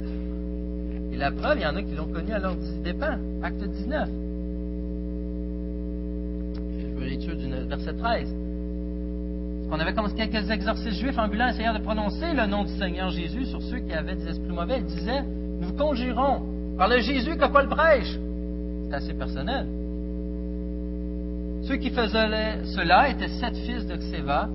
Et 1.14 1.18
la 1.18 1.32
preuve, 1.32 1.60
il 1.60 1.64
y 1.64 1.66
en 1.66 1.76
a 1.76 1.82
qui 1.82 1.96
l'ont 1.96 2.08
connu 2.08 2.32
à 2.34 2.40
leur 2.40 2.56
dépens. 2.84 3.18
Acte 3.44 3.64
19. 3.64 4.10
Je 6.80 7.00
veux 7.00 7.06
l'étude 7.06 7.38
du 7.38 7.50
verset 7.68 7.94
13. 7.94 8.34
On 9.70 9.80
avait 9.80 9.94
commencé 9.94 10.16
quelques 10.16 10.50
exorcistes 10.50 11.00
juifs 11.00 11.18
ambulants 11.18 11.50
essayant 11.50 11.74
de 11.74 11.80
prononcer 11.80 12.34
le 12.34 12.48
nom 12.48 12.64
du 12.64 12.74
Seigneur 12.78 13.10
Jésus 13.10 13.46
sur 13.46 13.62
ceux 13.62 13.80
qui 13.80 13.94
avaient 13.94 14.16
des 14.16 14.30
esprits 14.30 14.54
mauvais. 14.54 14.80
Ils 14.80 14.86
disaient 14.86 15.24
Nous 15.62 15.74
conjurons 15.74 16.42
par 16.78 16.88
le 16.88 17.00
Jésus 17.00 17.36
que 17.38 17.46
Paul 17.48 17.68
prêche. 17.68 18.18
C'est 18.88 18.96
assez 18.96 19.14
personnel. 19.14 19.68
Ceux 21.64 21.76
qui 21.76 21.90
faisaient 21.90 22.64
cela 22.76 23.10
étaient 23.10 23.28
sept 23.28 23.58
fils 23.58 23.86
de 23.86 23.98
Xéva, 23.98 24.48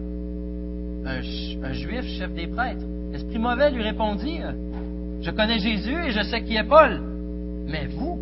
un, 1.05 1.73
juif, 1.73 2.05
chef 2.19 2.33
des 2.35 2.47
prêtres. 2.47 2.85
L'esprit 3.12 3.38
mauvais 3.38 3.71
lui 3.71 3.83
répondit 3.83 4.41
Je 5.21 5.31
connais 5.31 5.59
Jésus 5.59 6.07
et 6.07 6.11
je 6.11 6.23
sais 6.23 6.43
qui 6.43 6.57
est 6.57 6.65
Paul. 6.65 7.01
Mais 7.67 7.87
vous, 7.87 8.19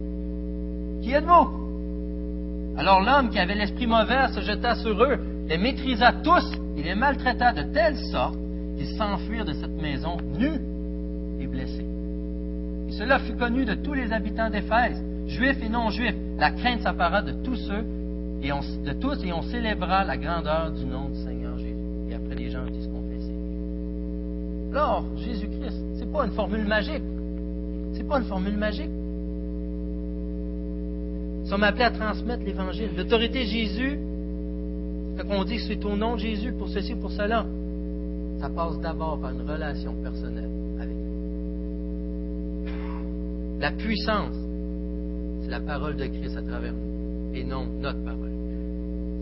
qui 1.03 1.13
êtes-vous 1.13 2.77
Alors 2.77 3.01
l'homme 3.01 3.31
qui 3.31 3.39
avait 3.39 3.55
l'esprit 3.55 3.87
mauvais 3.87 4.29
se 4.35 4.41
jeta 4.41 4.75
sur 4.77 5.03
eux, 5.03 5.19
les 5.49 5.59
maîtrisa 5.59 6.13
tous 6.25 6.53
et 6.77 6.83
les 6.83 6.95
maltraita 6.95 7.53
de 7.53 7.63
telle 7.73 7.97
sorte 8.11 8.37
qu'ils 8.77 8.97
s'enfuirent 8.97 9.45
de 9.45 9.53
cette 9.53 9.81
maison 9.81 10.17
nus 10.39 10.61
et 11.41 11.47
blessés. 11.47 11.87
Et 12.89 12.93
cela 12.93 13.19
fut 13.19 13.35
connu 13.35 13.65
de 13.65 13.75
tous 13.75 13.95
les 13.95 14.13
habitants 14.13 14.51
d'Éphèse, 14.51 15.03
juifs 15.27 15.63
et 15.63 15.69
non-juifs. 15.69 16.17
La 16.39 16.51
crainte 16.51 16.81
s'appara 16.81 17.23
de 17.23 17.33
tous 17.33 17.71
et 18.43 18.49
de 18.49 18.93
tous 18.95 19.23
et 19.25 19.33
on 19.33 19.43
célébra 19.43 20.05
la 20.05 20.17
grandeur 20.17 20.71
du 20.73 20.85
nom 20.85 21.09
du 21.09 21.19
Seigneur 21.23 21.57
Jésus. 21.59 21.75
Et 22.11 22.15
après 22.15 22.35
les 22.35 22.51
gens 22.51 22.65
disent 22.67 22.89
confesser. 22.89 23.35
Alors, 24.73 25.05
Jésus-Christ, 25.17 25.77
c'est 25.99 26.11
pas 26.13 26.25
une 26.27 26.33
formule 26.33 26.67
magique. 26.67 27.03
C'est 27.95 28.07
pas 28.07 28.19
une 28.19 28.27
formule 28.27 28.57
magique. 28.57 28.91
Nous 31.43 31.49
sommes 31.49 31.65
appelés 31.65 31.85
à 31.85 31.91
transmettre 31.91 32.45
l'Évangile. 32.45 32.91
L'autorité 32.97 33.45
Jésus, 33.45 33.99
quand 35.19 35.25
on 35.31 35.45
dit 35.45 35.57
que 35.57 35.63
c'est 35.63 35.85
au 35.85 35.97
nom 35.97 36.15
de 36.15 36.21
Jésus 36.21 36.53
pour 36.53 36.69
ceci 36.69 36.95
ou 36.95 36.99
pour 36.99 37.11
cela, 37.11 37.45
ça 38.41 38.49
passe 38.49 38.79
d'abord 38.81 39.19
par 39.21 39.33
une 39.33 39.43
relation 39.43 39.93
personnelle 40.03 40.49
avec 40.79 40.95
lui. 40.95 41.11
La 43.59 43.73
puissance, 43.73 44.37
c'est 45.43 45.51
la 45.51 45.61
parole 45.61 45.97
de 45.97 46.07
Christ 46.07 46.37
à 46.37 46.43
travers 46.43 46.73
nous, 46.73 47.35
et 47.35 47.43
non 47.43 47.67
notre 47.81 48.03
parole. 48.05 48.31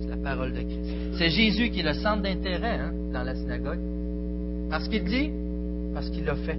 C'est 0.02 0.10
la 0.10 0.18
parole 0.18 0.52
de 0.52 0.60
Christ. 0.60 0.92
C'est 1.16 1.30
Jésus 1.30 1.70
qui 1.70 1.80
est 1.80 1.84
le 1.84 1.94
centre 1.94 2.22
d'intérêt 2.22 2.78
hein, 2.78 2.92
dans 3.12 3.22
la 3.22 3.34
synagogue. 3.34 3.80
Parce 4.70 4.88
qu'il 4.88 5.04
dit, 5.04 5.30
parce 5.94 6.10
qu'il 6.10 6.24
l'a 6.24 6.36
fait. 6.36 6.58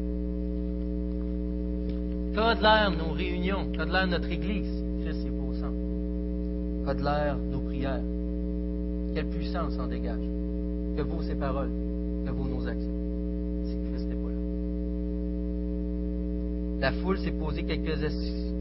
Qu'a 2.33 2.55
de 2.55 2.61
l'air 2.61 2.91
nos 2.91 3.11
réunions, 3.11 3.67
qu'a 3.73 3.85
de 3.85 3.91
l'air 3.91 4.07
notre 4.07 4.31
Église, 4.31 4.71
Christ 5.03 5.25
est 5.25 5.29
au 5.29 5.53
centre. 5.53 5.73
Qu'a 6.85 6.93
de 6.93 7.03
l'air 7.03 7.37
nos 7.51 7.59
prières. 7.59 8.01
Quelle 9.13 9.27
puissance 9.27 9.77
en 9.79 9.87
dégage. 9.87 10.19
Que 10.97 11.01
vaut 11.03 11.21
ces 11.21 11.35
paroles, 11.35 11.71
que 12.25 12.31
vaut 12.31 12.47
nos 12.47 12.67
actions, 12.67 12.89
si 13.65 13.75
Christ 13.89 14.07
n'est 14.07 14.15
pas 14.15 14.29
là. 14.29 14.35
La 16.81 16.91
foule 16.93 17.19
s'est 17.19 17.31
posé 17.31 17.63
quelques 17.63 17.99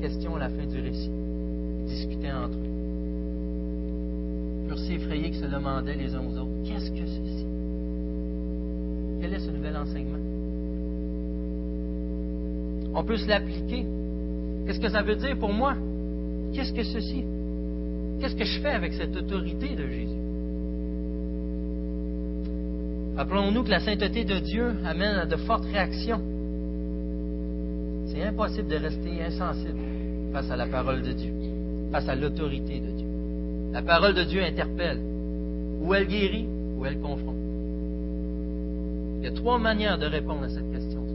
questions 0.01 0.37
à 0.37 0.39
la 0.41 0.49
fin 0.49 0.67
du 0.67 0.81
récit. 0.81 1.11
Ils 1.81 1.87
discutaient 1.87 2.33
entre 2.33 2.55
eux. 2.55 2.69
Si 4.87 4.95
effrayés 4.95 5.31
qu'ils 5.31 5.41
se 5.41 5.47
demandaient 5.47 5.97
les 5.97 6.15
uns 6.15 6.21
aux 6.21 6.39
autres 6.39 6.49
Qu'est-ce 6.65 6.91
que 6.91 7.05
ceci? 7.05 7.48
Nouvel 9.69 9.77
enseignement 9.77 10.19
On 12.95 13.05
peut 13.05 13.17
se 13.17 13.29
l'appliquer. 13.29 13.85
Qu'est-ce 14.67 14.81
que 14.81 14.89
ça 14.89 15.03
veut 15.03 15.17
dire 15.17 15.39
pour 15.39 15.53
moi? 15.53 15.75
Qu'est-ce 16.53 16.73
que 16.73 16.83
ceci? 16.83 17.25
Qu'est-ce 18.21 18.35
que 18.35 18.45
je 18.45 18.61
fais 18.61 18.71
avec 18.71 18.93
cette 18.95 19.17
autorité 19.17 19.77
de 19.77 19.87
Jésus? 19.87 20.19
Rappelons-nous 23.17 23.65
que 23.65 23.71
la 23.71 23.81
sainteté 23.81 24.25
de 24.25 24.39
Dieu 24.39 24.75
amène 24.85 25.17
à 25.17 25.27
de 25.27 25.37
fortes 25.37 25.65
réactions. 25.65 26.21
C'est 28.07 28.23
impossible 28.23 28.69
de 28.69 28.77
rester 28.77 29.23
insensible 29.23 29.79
face 30.33 30.51
à 30.51 30.57
la 30.57 30.67
parole 30.67 31.03
de 31.03 31.13
Dieu, 31.13 31.33
face 31.93 32.09
à 32.09 32.15
l'autorité 32.15 32.81
de 32.81 32.91
Dieu. 32.97 33.09
La 33.73 33.83
parole 33.83 34.15
de 34.15 34.25
Dieu 34.25 34.43
interpelle, 34.43 35.01
ou 35.81 35.95
elle 35.95 36.07
guérit, 36.07 36.47
ou 36.77 36.87
elle 36.87 36.99
confronte. 37.01 37.48
Il 39.19 39.25
y 39.25 39.27
a 39.27 39.33
trois 39.33 39.59
manières 39.59 39.99
de 39.99 40.07
répondre 40.07 40.45
à 40.45 40.49
cette 40.49 40.71
question 40.71 41.01
matin. 41.01 41.15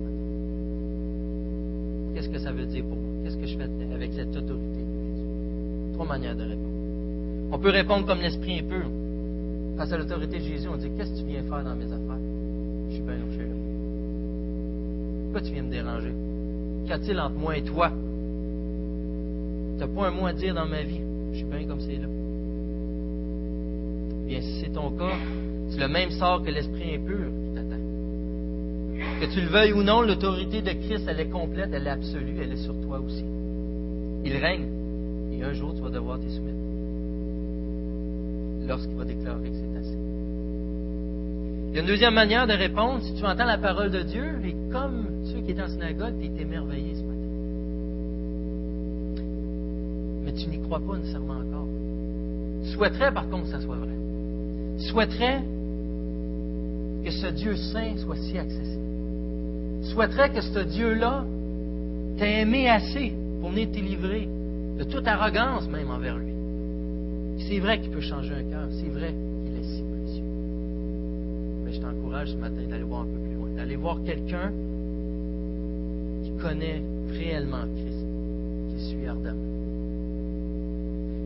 Qu'est-ce 2.14 2.30
que 2.30 2.40
ça 2.40 2.52
veut 2.52 2.66
dire 2.66 2.84
pour 2.84 2.98
moi? 2.98 3.24
Qu'est-ce 3.24 3.38
que 3.38 3.48
je 3.48 3.58
fais 3.58 3.70
avec 3.94 4.12
cette 4.14 4.36
autorité 4.36 4.80
de 4.80 4.84
Dieu? 4.84 5.94
Trois 5.94 6.06
manières 6.06 6.36
de 6.36 6.44
répondre. 6.44 6.68
On 7.52 7.60
peut 7.60 7.70
répondre 7.70 8.06
comme 8.06 8.20
l'esprit 8.20 8.60
impur. 8.60 8.90
Face 9.78 9.92
à 9.92 9.98
l'autorité 9.98 10.40
de 10.40 10.44
Jésus, 10.44 10.68
on 10.68 10.76
dit 10.76 10.90
Qu'est-ce 10.98 11.12
que 11.12 11.20
tu 11.20 11.26
viens 11.26 11.44
faire 11.44 11.64
dans 11.64 11.76
mes 11.76 11.86
affaires? 11.86 12.20
Je 12.90 12.94
suis 12.96 13.04
bien 13.04 13.16
au 13.16 13.18
là. 13.18 13.56
Pourquoi 15.24 15.42
tu 15.42 15.54
viens 15.54 15.64
me 15.64 15.72
déranger? 15.72 16.14
Qu'y 16.86 16.92
a-t-il 16.92 17.20
entre 17.20 17.36
moi 17.36 17.58
et 17.58 17.64
toi? 17.64 17.90
Tu 17.90 19.80
n'as 19.80 19.88
pas 19.88 20.08
un 20.08 20.12
mot 20.12 20.26
à 20.26 20.34
dire 20.34 20.54
dans 20.54 20.68
ma 20.68 20.84
vie? 20.84 21.02
Je 21.32 21.38
suis 21.38 21.46
bien 21.46 21.64
comme 21.66 21.80
c'est 21.80 21.96
là. 21.96 22.08
Bien, 24.28 24.42
si 24.42 24.62
c'est 24.62 24.74
ton 24.74 24.92
cas, 24.92 25.16
c'est 25.70 25.80
le 25.80 25.88
même 25.88 26.12
sort 26.12 26.44
que 26.44 26.52
l'esprit 26.52 26.96
impur. 26.96 27.43
Que 29.20 29.34
tu 29.34 29.42
le 29.42 29.48
veuilles 29.48 29.74
ou 29.74 29.84
non, 29.84 30.02
l'autorité 30.02 30.62
de 30.62 30.72
Christ, 30.72 31.06
elle 31.08 31.20
est 31.20 31.30
complète, 31.30 31.70
elle 31.72 31.88
est 31.88 31.92
absolue, 31.92 32.38
elle 32.42 32.52
est 32.52 32.64
sur 32.64 32.74
toi 32.82 33.00
aussi. 33.00 33.24
Il 34.26 34.36
règne. 34.38 34.68
Et 35.32 35.44
un 35.44 35.54
jour, 35.54 35.74
tu 35.74 35.82
vas 35.82 35.90
devoir 35.90 36.20
t'y 36.20 36.30
soumettre. 36.30 36.58
lorsqu'il 38.68 38.96
va 38.96 39.06
déclarer 39.06 39.50
que 39.50 39.56
c'est 39.56 39.80
assez. 39.80 39.98
Il 41.70 41.76
y 41.76 41.78
a 41.78 41.82
une 41.82 41.88
deuxième 41.88 42.14
manière 42.14 42.48
de 42.48 42.54
répondre. 42.54 43.02
Si 43.02 43.14
tu 43.14 43.26
entends 43.26 43.46
la 43.46 43.58
parole 43.58 43.92
de 43.92 44.02
Dieu, 44.04 44.40
et 44.46 44.56
comme 44.72 45.06
ceux 45.26 45.42
qui 45.42 45.52
étaient 45.52 45.64
en 45.64 45.68
synagogue, 45.68 46.14
tu 46.20 46.26
es 46.26 46.42
émerveillé 46.42 46.96
ce 46.96 47.02
matin. 47.02 47.20
Mais 50.24 50.34
tu 50.34 50.50
n'y 50.50 50.60
crois 50.60 50.80
pas 50.80 50.98
nécessairement 50.98 51.34
encore. 51.34 51.68
Tu 52.64 52.70
souhaiterais, 52.72 53.12
par 53.12 53.28
contre, 53.30 53.46
que 53.46 53.50
ça 53.50 53.60
soit 53.60 53.76
vrai. 53.76 53.90
Tu 54.80 54.86
souhaiterais 54.86 55.42
que 57.04 57.12
ce 57.12 57.28
Dieu 57.28 57.56
saint 57.56 57.98
soit 57.98 58.16
si 58.18 58.38
accessible. 58.38 58.93
Tu 59.94 59.98
souhaiterais 59.98 60.32
que 60.32 60.42
ce 60.42 60.58
Dieu-là 60.58 61.24
t'ait 62.18 62.42
aimé 62.42 62.68
assez 62.68 63.14
pour 63.40 63.52
venir 63.52 63.70
te 63.70 63.78
livrer 63.78 64.28
de 64.80 64.84
toute 64.86 65.08
arrogance 65.08 65.68
même 65.68 65.92
envers 65.92 66.18
lui. 66.18 66.34
C'est 67.48 67.60
vrai 67.60 67.80
qu'il 67.80 67.92
peut 67.92 68.02
changer 68.02 68.34
un 68.34 68.42
cœur, 68.42 68.68
c'est 68.72 68.90
vrai 68.90 69.14
qu'il 69.14 69.56
est 69.56 69.64
si 69.64 69.84
précieux. 69.84 70.24
Mais 71.64 71.74
je 71.74 71.80
t'encourage 71.80 72.30
ce 72.30 72.38
matin 72.38 72.64
d'aller 72.68 72.82
voir 72.82 73.02
un 73.02 73.06
peu 73.06 73.20
plus 73.20 73.36
loin, 73.36 73.50
d'aller 73.56 73.76
voir 73.76 74.00
quelqu'un 74.04 74.52
qui 76.24 76.32
connaît 76.42 76.82
réellement 77.12 77.62
Christ, 77.76 78.06
qui 78.72 78.90
suit 78.90 79.06
ardemment. 79.06 79.46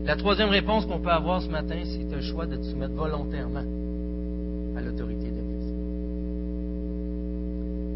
La 0.04 0.16
troisième 0.16 0.50
réponse 0.50 0.84
qu'on 0.84 0.98
peut 0.98 1.08
avoir 1.08 1.40
ce 1.40 1.48
matin, 1.48 1.76
c'est 1.86 2.14
le 2.14 2.20
choix 2.20 2.44
de 2.44 2.56
te 2.56 2.64
soumettre 2.64 2.92
volontairement 2.92 3.64
à 4.76 4.82
l'autorité 4.82 5.24
de 5.24 5.30
Christ. 5.30 5.47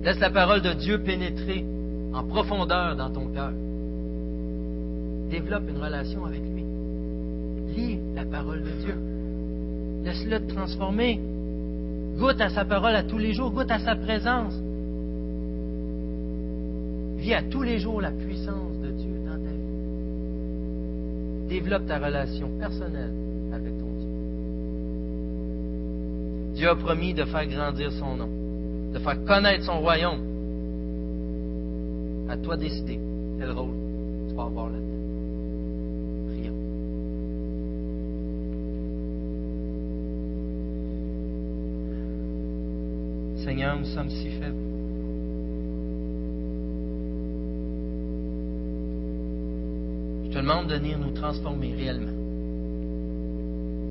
Laisse 0.02 0.18
la 0.18 0.30
parole 0.30 0.62
de 0.62 0.72
Dieu 0.72 0.98
pénétrer 0.98 1.64
en 2.12 2.24
profondeur 2.24 2.96
dans 2.96 3.10
ton 3.10 3.26
cœur. 3.26 3.52
Développe 5.30 5.68
une 5.68 5.78
relation 5.78 6.24
avec 6.26 6.40
lui. 6.40 6.64
Lis 7.74 8.00
la 8.14 8.24
parole 8.24 8.62
de 8.62 8.70
Dieu. 8.84 8.94
Laisse-le 10.04 10.40
te 10.40 10.52
transformer. 10.52 11.20
Goûte 12.18 12.40
à 12.40 12.50
sa 12.50 12.64
parole 12.64 12.96
à 12.96 13.04
tous 13.04 13.18
les 13.18 13.32
jours. 13.32 13.52
Goûte 13.52 13.70
à 13.70 13.78
sa 13.78 13.94
présence. 13.94 14.54
Vis 17.16 17.34
à 17.34 17.42
tous 17.42 17.62
les 17.62 17.78
jours 17.78 18.00
la 18.00 18.10
puissance 18.10 18.76
de 18.82 18.90
Dieu 18.90 19.14
dans 19.24 19.38
ta 19.38 19.50
vie. 19.50 19.72
Développe 21.48 21.86
ta 21.86 21.98
relation 21.98 22.50
personnelle 22.58 23.12
avec 23.54 23.78
ton 23.78 23.86
Dieu. 24.00 24.08
Dieu 26.54 26.68
a 26.68 26.74
promis 26.74 27.14
de 27.14 27.24
faire 27.24 27.46
grandir 27.46 27.92
son 27.92 28.16
nom, 28.16 28.28
de 28.92 28.98
faire 28.98 29.24
connaître 29.24 29.64
son 29.64 29.80
royaume. 29.80 30.20
À 32.28 32.36
toi 32.36 32.56
de 32.56 32.62
décider 32.62 32.98
quel 33.38 33.50
rôle 33.52 33.74
tu 34.28 34.34
vas 34.34 34.44
avoir 34.44 34.66
là-dedans. 34.66 34.88
Prions. 36.28 36.54
Seigneur, 43.44 43.78
nous 43.78 43.86
sommes 43.86 44.10
si 44.10 44.30
faibles. 44.30 44.56
Je 50.24 50.30
te 50.32 50.38
demande 50.38 50.68
de 50.68 50.76
venir 50.76 50.98
nous 50.98 51.10
transformer 51.12 51.74
réellement. 51.74 52.12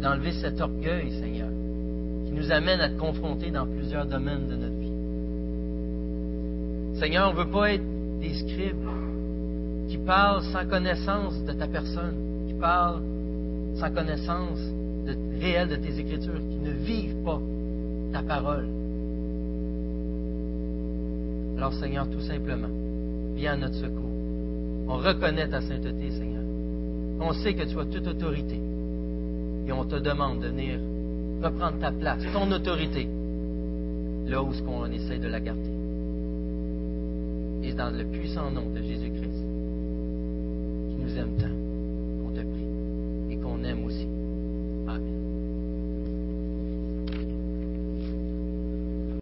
D'enlever 0.02 0.32
cet 0.32 0.60
orgueil, 0.60 1.12
Seigneur, 1.12 1.50
nous 2.42 2.52
amène 2.52 2.80
à 2.82 2.90
te 2.90 2.98
confronter 2.98 3.52
dans 3.52 3.68
plusieurs 3.68 4.08
domaines 4.08 4.48
de 4.48 4.56
notre 4.56 4.74
vie. 4.74 4.92
Seigneur, 7.00 7.30
on 7.30 7.34
ne 7.34 7.38
veut 7.44 7.52
pas 7.52 7.74
être 7.74 7.84
des 8.20 8.34
scribes 8.34 8.88
qui 9.90 9.98
parlent 9.98 10.42
sans 10.46 10.66
connaissance 10.66 11.36
de 11.44 11.54
ta 11.54 11.68
personne, 11.68 12.16
qui 12.48 12.56
parlent 12.56 13.04
sans 13.76 13.92
connaissance 13.92 14.60
réelle 15.40 15.70
de 15.70 15.76
tes 15.76 16.00
Écritures, 16.00 16.40
qui 16.50 16.58
ne 16.58 16.72
vivent 16.72 17.24
pas 17.24 17.40
ta 18.12 18.24
parole. 18.24 18.68
Alors, 21.58 21.74
Seigneur, 21.74 22.10
tout 22.10 22.22
simplement, 22.22 22.70
viens 23.36 23.54
à 23.54 23.58
notre 23.58 23.76
secours. 23.76 24.10
On 24.88 24.98
reconnaît 24.98 25.48
ta 25.48 25.62
sainteté, 25.62 26.10
Seigneur. 26.10 26.42
On 27.20 27.34
sait 27.34 27.54
que 27.54 27.64
tu 27.64 27.80
as 27.80 27.86
toute 27.86 28.08
autorité. 28.08 28.60
Et 29.68 29.72
on 29.72 29.86
te 29.86 29.98
demande 29.98 30.40
de 30.40 30.48
venir 30.48 30.80
reprendre 31.42 31.80
ta 31.80 31.92
place, 31.92 32.22
ton 32.34 32.52
autorité, 32.52 33.08
là 34.28 34.42
où 34.42 34.52
on 34.68 34.92
essaie 34.92 35.18
de 35.18 35.28
la 35.28 35.40
garder. 35.40 35.70
Et 37.64 37.74
dans 37.74 37.90
le 37.90 38.04
puissant 38.06 38.50
nom 38.52 38.70
de 38.70 38.82
Jésus-Christ, 38.82 39.46
qui 40.90 41.04
nous 41.04 41.18
aime 41.18 41.38
tant. 41.40 41.71